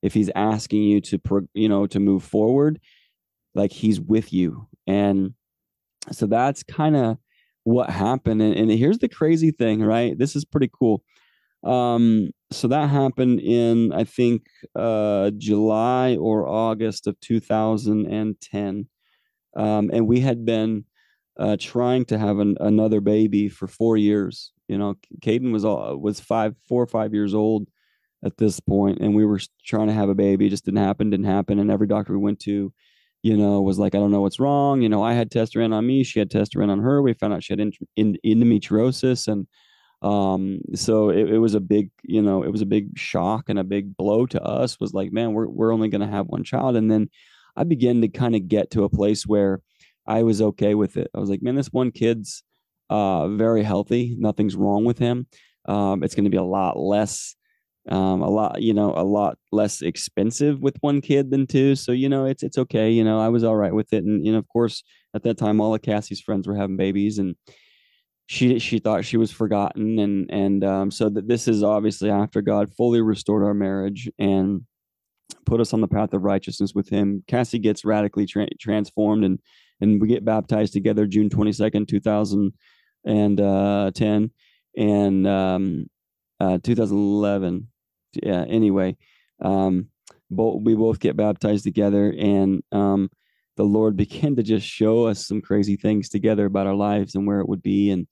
[0.01, 1.19] if he's asking you to
[1.53, 2.79] you know to move forward.
[3.55, 4.67] Like he's with you.
[4.87, 5.33] And
[6.11, 7.17] so that's kind of
[7.63, 8.41] what happened.
[8.41, 10.17] And, and here's the crazy thing, right?
[10.17, 11.03] This is pretty cool.
[11.63, 14.43] Um, so that happened in I think
[14.75, 18.87] uh, July or August of 2010,
[19.55, 20.85] um, and we had been
[21.37, 24.51] uh, trying to have an, another baby for four years.
[24.67, 27.67] You know, Caden was all, was five, four or five years old
[28.23, 30.47] at this point, and we were trying to have a baby.
[30.47, 32.71] It just didn't happen, didn't happen, and every doctor we went to,
[33.21, 34.81] you know, was like, I don't know what's wrong.
[34.81, 37.01] You know, I had test ran on me, she had test ran on her.
[37.01, 39.47] We found out she had in, in, endometriosis and
[40.03, 43.57] um so it, it was a big you know it was a big shock and
[43.57, 46.43] a big blow to us was like man we're, we're only going to have one
[46.43, 46.75] child.
[46.75, 47.09] And then
[47.55, 49.61] i began to kind of get to a place where
[50.05, 51.09] i was okay with it.
[51.15, 52.43] I was like man this one kid's
[52.89, 54.15] uh very healthy.
[54.19, 55.25] Nothing's wrong with him.
[55.65, 57.35] Um it's going to be a lot less
[57.89, 61.75] um a lot you know a lot less expensive with one kid than two.
[61.75, 62.91] So you know it's it's okay.
[62.91, 64.03] You know i was all right with it.
[64.03, 67.19] And you know of course at that time all of cassie's friends were having babies
[67.19, 67.35] and
[68.33, 72.41] she she thought she was forgotten and and um, so that this is obviously after
[72.41, 74.63] God fully restored our marriage and
[75.45, 79.37] put us on the path of righteousness with him Cassie gets radically tra- transformed and
[79.81, 84.31] and we get baptized together June 22nd 2010
[84.75, 85.87] and um,
[86.39, 87.67] uh, 2011
[88.23, 88.97] yeah anyway
[89.43, 89.89] um,
[90.31, 93.11] both we both get baptized together and um,
[93.57, 97.27] the Lord began to just show us some crazy things together about our lives and
[97.27, 97.91] where it would be.
[97.91, 98.07] And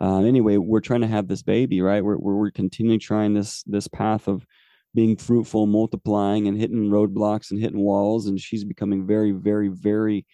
[0.00, 2.04] uh, anyway, we're trying to have this baby, right?
[2.04, 4.46] We're, we're, we're continuing trying this, this path of
[4.94, 8.26] being fruitful, multiplying and hitting roadblocks and hitting walls.
[8.26, 10.26] And she's becoming very, very, very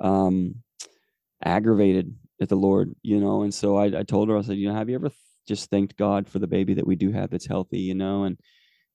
[0.00, 0.56] um,
[1.44, 3.42] aggravated at the Lord, you know?
[3.42, 5.70] And so I, I told her, I said, you know, have you ever th- just
[5.70, 8.24] thanked God for the baby that we do have that's healthy, you know?
[8.24, 8.38] And,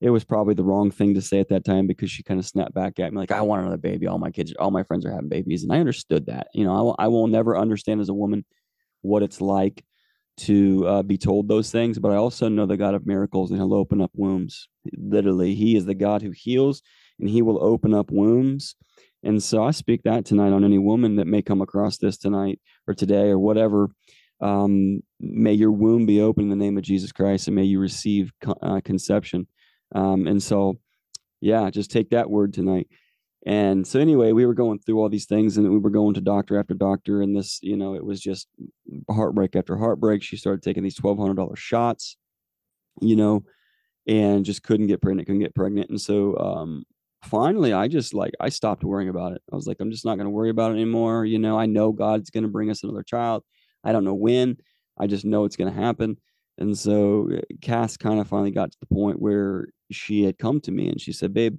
[0.02, 2.44] it was probably the wrong thing to say at that time because she kind of
[2.44, 4.08] snapped back at me like, I want another baby.
[4.08, 5.62] All my kids, all my friends are having babies.
[5.62, 6.48] And I understood that.
[6.52, 8.44] You know, I I will never understand as a woman
[9.02, 9.84] what it's like
[10.38, 13.60] to uh, be told those things, but I also know the God of miracles and
[13.60, 14.68] he'll open up wombs.
[14.96, 16.82] Literally, he is the God who heals
[17.20, 18.74] and he will open up wombs.
[19.22, 22.60] And so I speak that tonight on any woman that may come across this tonight
[22.88, 23.90] or today or whatever.
[24.40, 27.78] Um, may your womb be open in the name of Jesus Christ and may you
[27.78, 29.46] receive uh, conception.
[29.94, 30.78] Um, and so,
[31.40, 32.88] yeah, just take that word tonight.
[33.44, 36.20] And so anyway, we were going through all these things and we were going to
[36.20, 37.22] doctor after doctor.
[37.22, 38.46] And this, you know, it was just
[39.10, 40.22] heartbreak after heartbreak.
[40.22, 42.16] She started taking these $1,200 shots,
[43.00, 43.44] you know,
[44.06, 45.90] and just couldn't get pregnant, couldn't get pregnant.
[45.90, 46.84] And so um,
[47.24, 49.42] finally, I just like, I stopped worrying about it.
[49.52, 51.24] I was like, I'm just not going to worry about it anymore.
[51.24, 53.42] You know, I know God's going to bring us another child.
[53.82, 54.58] I don't know when,
[54.96, 56.16] I just know it's going to happen.
[56.58, 60.60] And so uh, Cass kind of finally got to the point where she had come
[60.60, 61.58] to me and she said, Babe,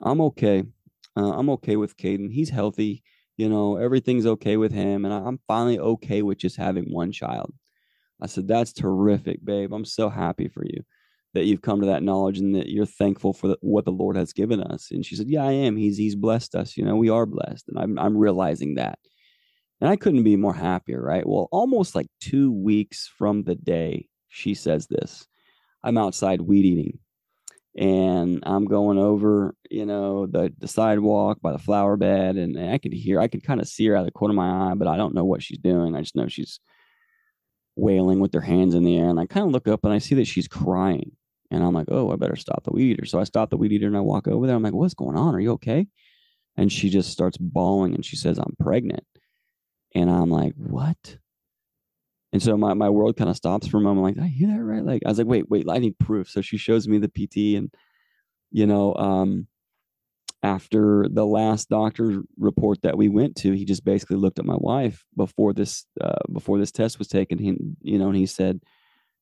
[0.00, 0.64] I'm okay.
[1.20, 2.32] Uh, I'm okay with Caden.
[2.32, 3.02] He's healthy.
[3.36, 5.04] You know, everything's okay with him.
[5.04, 7.52] And I'm finally okay with just having one child.
[8.22, 9.72] I said, That's terrific, babe.
[9.72, 10.82] I'm so happy for you
[11.34, 14.16] that you've come to that knowledge and that you're thankful for the, what the Lord
[14.16, 14.90] has given us.
[14.90, 15.76] And she said, Yeah, I am.
[15.76, 16.76] He's He's blessed us.
[16.76, 17.68] You know, we are blessed.
[17.68, 18.98] And I'm I'm realizing that.
[19.80, 21.26] And I couldn't be more happier, right?
[21.26, 25.26] Well, almost like two weeks from the day she says this,
[25.82, 26.98] I'm outside weed eating
[27.76, 32.78] and I'm going over, you know, the the sidewalk by the flower bed, and, I
[32.78, 34.74] could hear, I could kind of see her out of the corner of my eye,
[34.74, 35.94] but I don't know what she's doing.
[35.94, 36.60] I just know she's
[37.76, 39.98] wailing with her hands in the air, and I kind of look up and I
[39.98, 41.12] see that she's crying,
[41.50, 43.06] and I'm like, oh, I better stop the weed eater.
[43.06, 44.56] So I stop the weed eater and I walk over there.
[44.56, 45.34] I'm like, what's going on?
[45.34, 45.86] Are you okay?
[46.56, 49.04] And she just starts bawling and she says, I'm pregnant,
[49.94, 51.18] and I'm like, what?
[52.32, 54.16] And so my, my world kind of stops for a moment.
[54.16, 54.84] Like, I hear that right?
[54.84, 56.28] Like, I was like, wait, wait, I need proof.
[56.28, 57.74] So she shows me the PT and,
[58.52, 59.48] you know, um,
[60.42, 64.56] after the last doctor report that we went to, he just basically looked at my
[64.56, 67.38] wife before this, uh, before this test was taken.
[67.38, 68.60] He, you know, and he said,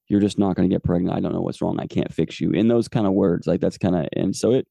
[0.08, 1.16] you're just not going to get pregnant.
[1.16, 1.80] I don't know what's wrong.
[1.80, 3.46] I can't fix you in those kind of words.
[3.46, 4.66] Like that's kind of, and so it,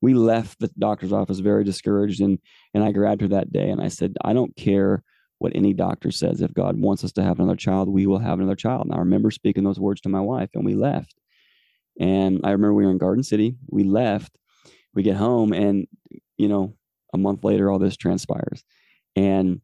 [0.00, 2.38] we left the doctor's office very discouraged and,
[2.74, 5.02] and I grabbed her that day and I said, I don't care
[5.38, 6.40] what any doctor says.
[6.40, 8.86] If God wants us to have another child, we will have another child.
[8.86, 11.14] And I remember speaking those words to my wife, and we left.
[12.00, 13.56] And I remember we were in Garden City.
[13.68, 14.36] We left.
[14.94, 15.86] We get home, and
[16.38, 16.76] you know,
[17.12, 18.64] a month later, all this transpires,
[19.16, 19.60] and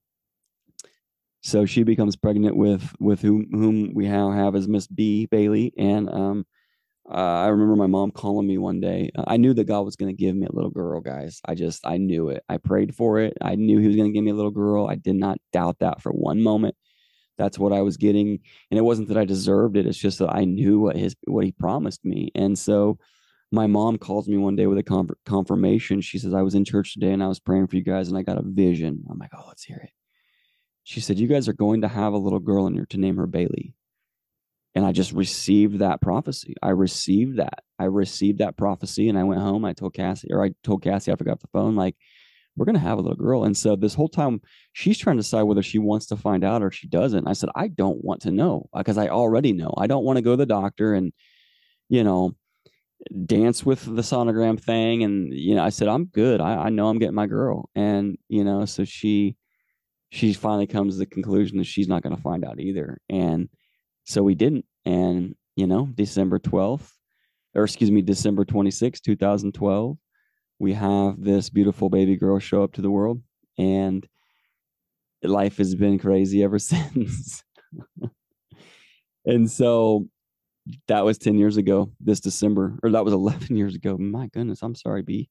[1.42, 5.72] so she becomes pregnant with with whom whom we now have as Miss B Bailey,
[5.78, 6.46] and um,
[7.10, 9.10] uh, I remember my mom calling me one day.
[9.26, 11.40] I knew that God was going to give me a little girl, guys.
[11.44, 12.44] I just, I knew it.
[12.48, 13.36] I prayed for it.
[13.40, 14.86] I knew He was going to give me a little girl.
[14.86, 16.76] I did not doubt that for one moment.
[17.36, 19.86] That's what I was getting, and it wasn't that I deserved it.
[19.86, 22.30] It's just that I knew what His, what He promised me.
[22.34, 22.98] And so,
[23.50, 26.02] my mom calls me one day with a confirmation.
[26.02, 28.18] She says, "I was in church today and I was praying for you guys, and
[28.18, 29.90] I got a vision." I'm like, "Oh, let's hear it."
[30.84, 33.16] She said, "You guys are going to have a little girl, and you're to name
[33.16, 33.74] her Bailey."
[34.74, 36.54] And I just received that prophecy.
[36.62, 37.64] I received that.
[37.78, 39.64] I received that prophecy, and I went home.
[39.64, 41.96] I told Cassie, or I told Cassie, I forgot the phone, like,
[42.56, 43.44] we're gonna have a little girl.
[43.44, 44.40] And so this whole time,
[44.72, 47.26] she's trying to decide whether she wants to find out or she doesn't.
[47.26, 49.72] I said, I don't want to know because I already know.
[49.78, 51.12] I don't want to go to the doctor and,
[51.88, 52.34] you know,
[53.24, 55.04] dance with the sonogram thing.
[55.04, 56.40] And you know, I said, I'm good.
[56.40, 57.70] I, I know I'm getting my girl.
[57.74, 59.36] And you know, so she,
[60.10, 62.98] she finally comes to the conclusion that she's not going to find out either.
[63.08, 63.48] And
[64.04, 64.64] so we didn't.
[64.84, 66.90] And, you know, December 12th,
[67.54, 69.96] or excuse me, December 26, 2012,
[70.58, 73.22] we have this beautiful baby girl show up to the world.
[73.58, 74.06] And
[75.22, 77.42] life has been crazy ever since.
[79.24, 80.06] and so
[80.88, 83.96] that was 10 years ago this December, or that was 11 years ago.
[83.98, 85.28] My goodness, I'm sorry, B.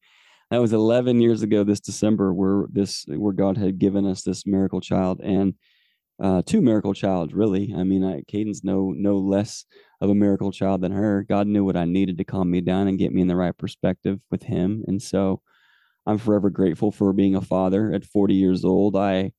[0.52, 4.48] That was 11 years ago this December where this where God had given us this
[4.48, 5.54] miracle child and
[6.20, 7.74] uh, two miracle child, really.
[7.76, 9.66] I mean, I, Caden's no no less
[10.02, 11.24] of a miracle child than her.
[11.24, 13.58] God knew what I needed to calm me down and get me in the right
[13.58, 15.42] perspective with Him, and so
[16.06, 18.96] I'm forever grateful for being a father at 40 years old.
[18.96, 19.32] I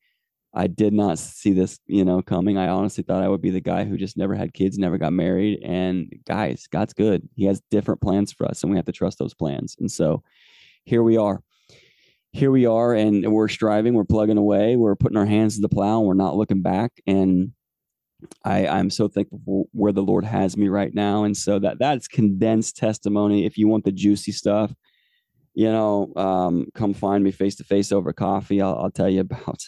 [0.53, 2.59] I did not see this, you know, coming.
[2.59, 5.13] I honestly thought I would be the guy who just never had kids, never got
[5.13, 5.61] married.
[5.63, 7.29] And guys, God's good.
[7.37, 9.77] He has different plans for us, and we have to trust those plans.
[9.79, 10.23] And so
[10.85, 11.43] here we are
[12.33, 15.69] here we are and we're striving, we're plugging away, we're putting our hands to the
[15.69, 16.93] plow, and we're not looking back.
[17.07, 17.53] And
[18.45, 21.25] I, I'm so thankful for where the Lord has me right now.
[21.25, 23.47] And so that that's condensed testimony.
[23.47, 24.73] If you want the juicy stuff,
[25.55, 28.61] you know, um, come find me face to face over coffee.
[28.61, 29.61] I'll, I'll tell you about.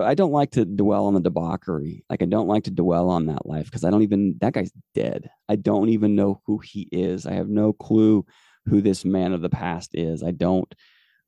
[0.00, 2.04] I don't like to dwell on the debauchery.
[2.10, 4.72] Like I don't like to dwell on that life because I don't even that guy's
[4.94, 5.30] dead.
[5.48, 7.26] I don't even know who he is.
[7.26, 8.26] I have no clue
[8.66, 10.22] who this man of the past is.
[10.22, 10.72] I don't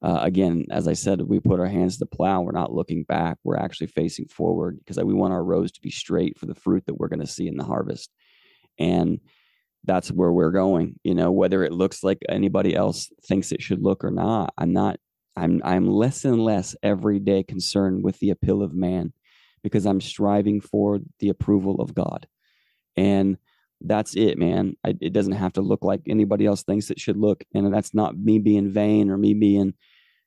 [0.03, 2.43] uh, again, as I said, we put our hands to the plow.
[2.43, 3.39] We're not looking back.
[3.45, 6.85] We're actually facing forward because we want our rows to be straight for the fruit
[6.87, 8.11] that we're going to see in the harvest.
[8.79, 9.21] And
[9.85, 10.99] that's where we're going.
[11.03, 14.73] You know, whether it looks like anybody else thinks it should look or not, I'm
[14.73, 14.99] not.
[15.39, 19.13] I'm I'm less and less every day concerned with the appeal of man
[19.63, 22.27] because I'm striving for the approval of God.
[22.97, 23.37] And
[23.81, 24.75] that's it, man.
[24.85, 27.45] I, it doesn't have to look like anybody else thinks it should look.
[27.55, 29.75] And that's not me being vain or me being,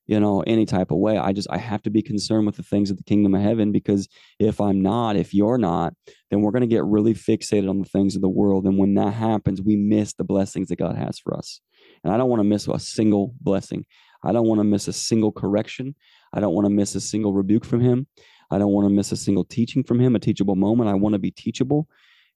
[0.06, 1.18] you know, any type of way.
[1.18, 3.72] I just I have to be concerned with the things of the kingdom of heaven
[3.72, 4.08] because
[4.40, 5.94] if I'm not, if you're not,
[6.30, 8.66] then we're going to get really fixated on the things of the world.
[8.66, 11.62] And when that happens, we miss the blessings that God has for us.
[12.04, 13.86] And I don't want to miss a single blessing.
[14.24, 15.96] I don't want to miss a single correction.
[16.34, 18.08] I don't want to miss a single rebuke from him.
[18.52, 20.90] I don't want to miss a single teaching from him, a teachable moment.
[20.90, 21.88] I want to be teachable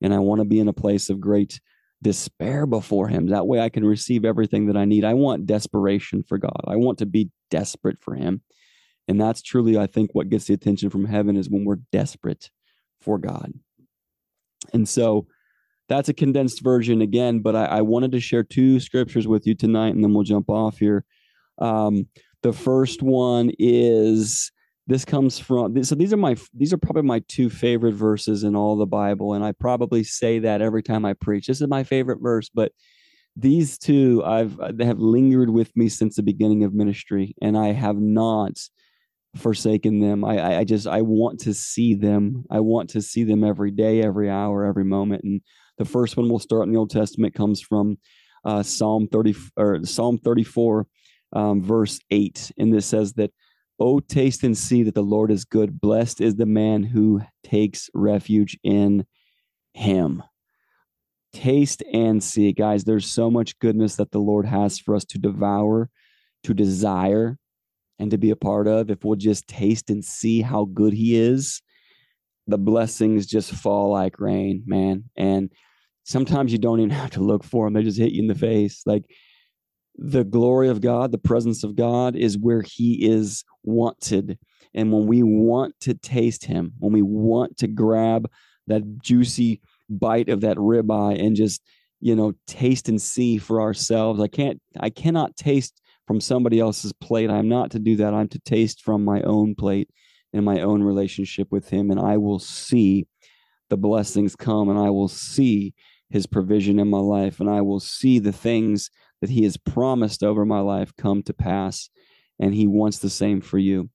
[0.04, 1.60] and I want to be in a place of great
[2.02, 3.28] despair before him.
[3.28, 5.06] That way I can receive everything that I need.
[5.06, 6.62] I want desperation for God.
[6.68, 8.42] I want to be desperate for him.
[9.08, 12.50] And that's truly, I think, what gets the attention from heaven is when we're desperate
[13.02, 13.54] for God.
[14.74, 15.28] And so
[15.90, 19.56] that's a condensed version again, but I, I wanted to share two scriptures with you
[19.56, 21.06] tonight, and then we'll jump off here.
[21.60, 22.08] Um,
[22.42, 24.52] the first one is
[24.88, 28.56] this comes from so these are my these are probably my two favorite verses in
[28.56, 31.48] all the bible and i probably say that every time i preach.
[31.48, 32.72] This is my favorite verse but
[33.36, 37.72] these two i've they have lingered with me since the beginning of ministry and i
[37.72, 38.58] have not
[39.36, 40.24] forsaken them.
[40.24, 42.46] I i just i want to see them.
[42.52, 45.42] I want to see them every day every hour every moment and
[45.78, 47.98] the first one we'll start in the old testament comes from
[48.46, 50.86] uh, psalm 30 or psalm 34
[51.32, 53.32] um, verse 8 and this says that
[53.80, 55.82] Oh, taste and see that the Lord is good.
[55.82, 59.06] Blessed is the man who takes refuge in
[59.74, 60.24] him.
[61.34, 62.84] Taste and see, guys.
[62.84, 65.90] There's so much goodness that the Lord has for us to devour,
[66.44, 67.38] to desire,
[67.98, 68.92] and to be a part of.
[68.92, 71.62] If we'll just taste and see how good He is,
[72.48, 75.06] the blessings just fall like rain, man.
[75.16, 75.52] And
[76.04, 78.36] sometimes you don't even have to look for them, they just hit you in the
[78.36, 78.84] face.
[78.86, 79.06] Like,
[79.96, 84.38] the glory of God, the presence of God is where He is wanted.
[84.74, 88.30] And when we want to taste Him, when we want to grab
[88.68, 91.62] that juicy bite of that ribeye and just,
[92.00, 96.94] you know, taste and see for ourselves, I can't, I cannot taste from somebody else's
[96.94, 97.30] plate.
[97.30, 98.14] I'm not to do that.
[98.14, 99.90] I'm to taste from my own plate
[100.34, 101.92] and my own relationship with Him.
[101.92, 103.08] And I will see
[103.70, 105.74] the blessings come and I will see
[106.10, 108.90] His provision in my life and I will see the things
[109.24, 111.90] that he has promised over my life come to pass
[112.42, 113.90] and he wants the same for you.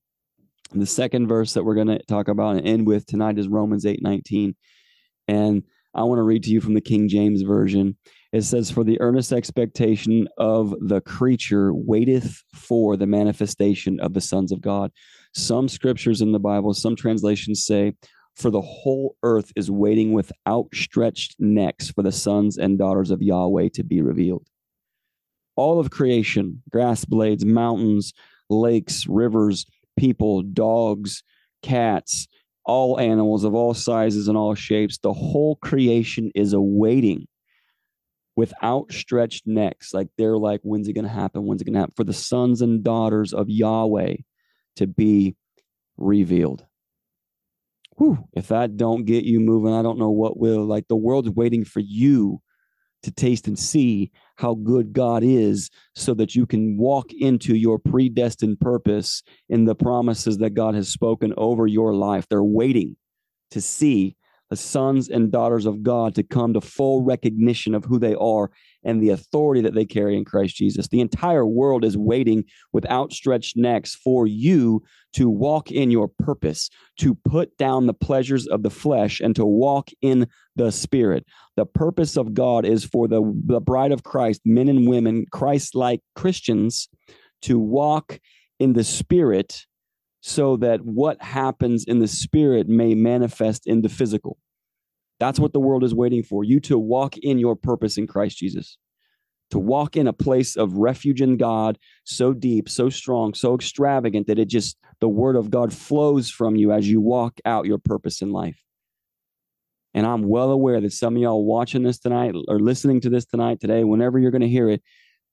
[0.73, 3.85] The second verse that we're going to talk about and end with tonight is romans
[3.85, 4.57] 8 19
[5.29, 5.65] and
[5.95, 7.99] i want to read to you from the king james version.
[8.33, 14.23] It says for the earnest expectation of the creature waiteth for the manifestation of the
[14.23, 14.93] sons of god.
[15.35, 17.93] Some scriptures in the bible some translations say
[18.35, 23.21] for the whole earth is waiting with outstretched necks for the sons and daughters of
[23.21, 24.49] yahweh to be revealed
[25.59, 28.15] all of creation grass blades, mountains,
[28.49, 29.67] lakes, rivers,
[29.99, 31.23] people, dogs,
[31.63, 32.29] cats,
[32.65, 34.99] all animals of all sizes and all shapes.
[34.99, 37.27] The whole creation is awaiting
[38.37, 39.93] with outstretched necks.
[39.93, 41.45] Like they're like, when's it going to happen?
[41.45, 41.95] When's it going to happen?
[41.97, 44.17] For the sons and daughters of Yahweh
[44.77, 45.35] to be
[45.97, 46.65] revealed.
[47.97, 50.65] Whew, if that don't get you moving, I don't know what will.
[50.65, 52.41] Like the world's waiting for you
[53.03, 57.79] to taste and see how good God is so that you can walk into your
[57.79, 62.27] predestined purpose in the promises that God has spoken over your life.
[62.29, 62.97] They're waiting
[63.51, 64.17] to see
[64.51, 68.51] the sons and daughters of God to come to full recognition of who they are
[68.85, 70.89] and the authority that they carry in Christ Jesus.
[70.89, 74.83] The entire world is waiting with outstretched necks for you
[75.15, 79.45] to walk in your purpose, to put down the pleasures of the flesh and to
[79.45, 80.27] walk in
[80.57, 81.27] the spirit.
[81.57, 85.75] The purpose of God is for the, the bride of Christ, men and women, Christ
[85.75, 86.89] like Christians,
[87.43, 88.19] to walk
[88.59, 89.67] in the spirit
[90.21, 94.39] so that what happens in the spirit may manifest in the physical.
[95.21, 98.39] That's what the world is waiting for you to walk in your purpose in Christ
[98.39, 98.79] Jesus,
[99.51, 104.27] to walk in a place of refuge in God so deep, so strong, so extravagant
[104.27, 107.79] that it just, the word of God flows from you as you walk out your
[107.79, 108.63] purpose in life.
[109.95, 113.25] And I'm well aware that some of y'all watching this tonight or listening to this
[113.25, 114.83] tonight, today, whenever you're going to hear it,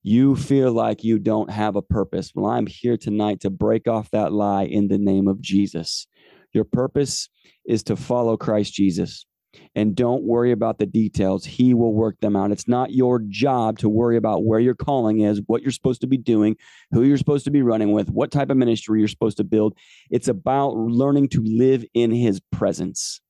[0.08, 2.32] you feel like you don't have a purpose.
[2.36, 6.06] Well, I'm here tonight to break off that lie in the name of Jesus.
[6.54, 7.28] Your purpose
[7.66, 9.26] is to follow Christ Jesus.
[9.74, 11.44] And don't worry about the details.
[11.44, 12.52] He will work them out.
[12.52, 16.08] It's not your job to worry about where your calling is, what you're supposed to
[16.08, 16.56] be doing,
[16.92, 19.76] who you're supposed to be running with, what type of ministry you're supposed to build.
[20.12, 23.22] It's about learning to live in his presence.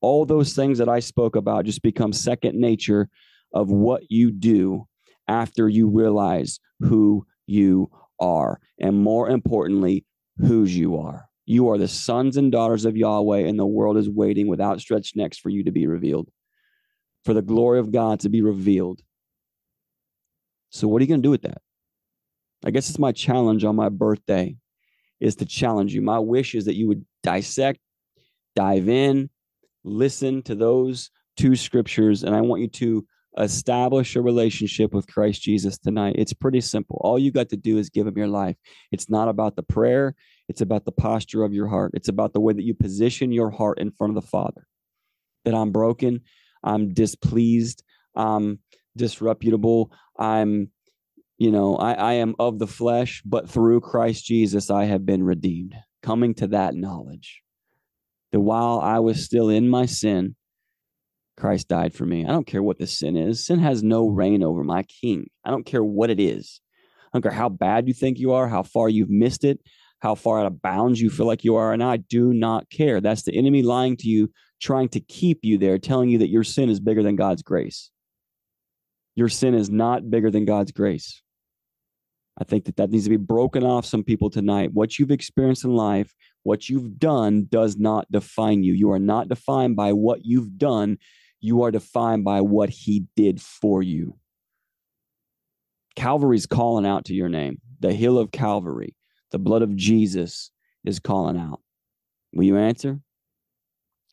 [0.00, 3.10] All those things that I spoke about just become second nature
[3.52, 4.86] of what you do
[5.32, 8.60] after you realize who you are.
[8.78, 10.04] And more importantly,
[10.38, 11.26] whose you are.
[11.46, 15.16] You are the sons and daughters of Yahweh, and the world is waiting with outstretched
[15.16, 16.28] necks for you to be revealed,
[17.24, 19.00] for the glory of God to be revealed.
[20.70, 21.60] So, what are you going to do with that?
[22.64, 24.56] I guess it's my challenge on my birthday
[25.20, 26.00] is to challenge you.
[26.00, 27.80] My wish is that you would dissect,
[28.54, 29.30] dive in,
[29.84, 33.06] listen to those two scriptures, and I want you to
[33.38, 36.16] establish a relationship with Christ Jesus tonight.
[36.18, 37.00] It's pretty simple.
[37.02, 38.56] All you got to do is give him your life.
[38.90, 40.14] It's not about the prayer,
[40.48, 41.92] it's about the posture of your heart.
[41.94, 44.66] It's about the way that you position your heart in front of the Father.
[45.44, 46.20] That I'm broken,
[46.62, 47.82] I'm displeased,
[48.14, 48.58] I'm
[48.96, 50.70] disreputable, I'm
[51.38, 55.24] you know, I, I am of the flesh, but through Christ Jesus I have been
[55.24, 55.74] redeemed.
[56.00, 57.42] Coming to that knowledge
[58.32, 60.36] that while I was still in my sin,
[61.42, 62.24] Christ died for me.
[62.24, 63.44] I don't care what the sin is.
[63.44, 65.28] Sin has no reign over my king.
[65.44, 66.60] I don't care what it is.
[67.06, 69.58] I don't care how bad you think you are, how far you've missed it,
[69.98, 71.72] how far out of bounds you feel like you are.
[71.72, 73.00] And I do not care.
[73.00, 74.30] That's the enemy lying to you,
[74.60, 77.90] trying to keep you there, telling you that your sin is bigger than God's grace.
[79.16, 81.22] Your sin is not bigger than God's grace.
[82.40, 84.72] I think that that needs to be broken off some people tonight.
[84.72, 86.14] What you've experienced in life,
[86.44, 88.74] what you've done does not define you.
[88.74, 90.98] You are not defined by what you've done.
[91.42, 94.16] You are defined by what he did for you.
[95.96, 97.60] Calvary's calling out to your name.
[97.80, 98.94] The hill of Calvary,
[99.32, 100.52] the blood of Jesus
[100.84, 101.60] is calling out.
[102.32, 103.00] Will you answer?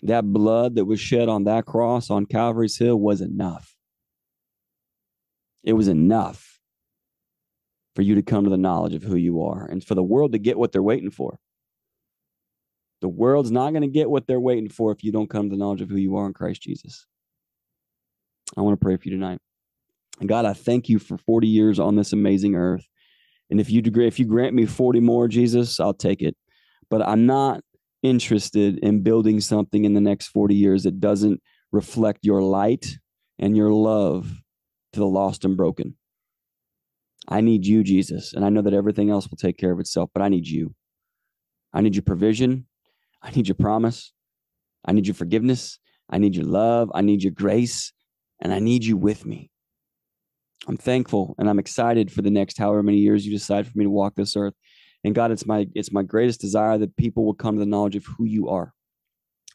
[0.01, 3.75] That blood that was shed on that cross on Calvary's hill was enough.
[5.63, 6.59] It was enough
[7.95, 10.32] for you to come to the knowledge of who you are and for the world
[10.32, 11.38] to get what they're waiting for.
[13.01, 15.55] The world's not going to get what they're waiting for if you don't come to
[15.55, 17.05] the knowledge of who you are in Christ Jesus.
[18.58, 19.39] I want to pray for you tonight.
[20.26, 22.86] God, I thank you for 40 years on this amazing earth.
[23.50, 26.36] And if you if you grant me 40 more, Jesus, I'll take it.
[26.89, 27.62] But I'm not
[28.04, 31.41] interested in building something in the next 40 years that doesn't
[31.72, 32.97] reflect your light
[33.38, 34.41] and your love
[34.93, 35.95] to the lost and broken.
[37.28, 38.34] I need you, Jesus.
[38.34, 40.74] And I know that everything else will take care of itself, but I need you.
[41.74, 42.66] I need your provision.
[43.22, 44.14] I need your promise.
[44.86, 45.78] I need your forgiveness.
[46.10, 46.89] I need your love.
[46.93, 47.93] I need your grace.
[48.39, 49.51] And I need you with me.
[50.67, 53.85] I'm thankful and I'm excited for the next however many years you decide for me
[53.85, 54.53] to walk this earth.
[55.03, 57.95] And God, it's my it's my greatest desire that people will come to the knowledge
[57.95, 58.73] of who you are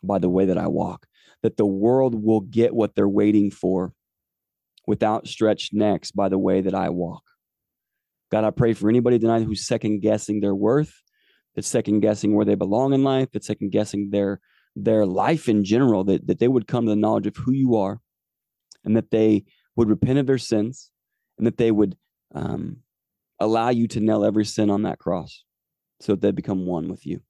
[0.03, 1.07] by the way that I walk.
[1.43, 3.93] That the world will get what they're waiting for
[4.87, 7.23] with outstretched necks by the way that I walk.
[8.31, 11.03] God, I pray for anybody tonight who's second guessing their worth,
[11.55, 14.41] that's second guessing where they belong in life, that's second guessing their
[14.75, 17.77] their life in general, that, that they would come to the knowledge of who you
[17.77, 18.01] are
[18.85, 19.45] and that they
[19.77, 20.91] would repent of their sins
[21.39, 21.97] and that they would
[22.35, 22.79] um,
[23.41, 25.45] allow you to nail every sin on that cross
[26.01, 27.21] so that they become one with you.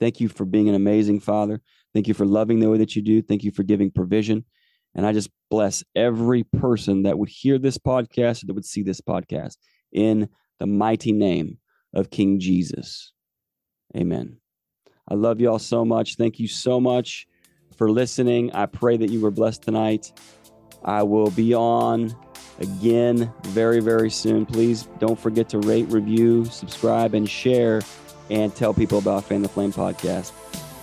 [0.00, 1.60] Thank you for being an amazing father.
[1.94, 3.22] Thank you for loving the way that you do.
[3.22, 4.44] Thank you for giving provision.
[4.94, 8.82] And I just bless every person that would hear this podcast or that would see
[8.82, 9.56] this podcast
[9.92, 10.28] in
[10.58, 11.58] the mighty name
[11.94, 13.12] of King Jesus.
[13.96, 14.38] Amen.
[15.08, 16.16] I love you all so much.
[16.16, 17.26] Thank you so much
[17.76, 18.52] for listening.
[18.52, 20.12] I pray that you were blessed tonight.
[20.84, 22.14] I will be on
[22.58, 24.46] again very, very soon.
[24.46, 27.82] Please don't forget to rate, review, subscribe, and share,
[28.30, 30.32] and tell people about Fan the Flame podcast.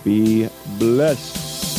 [0.04, 0.48] Be
[0.78, 1.69] blessed.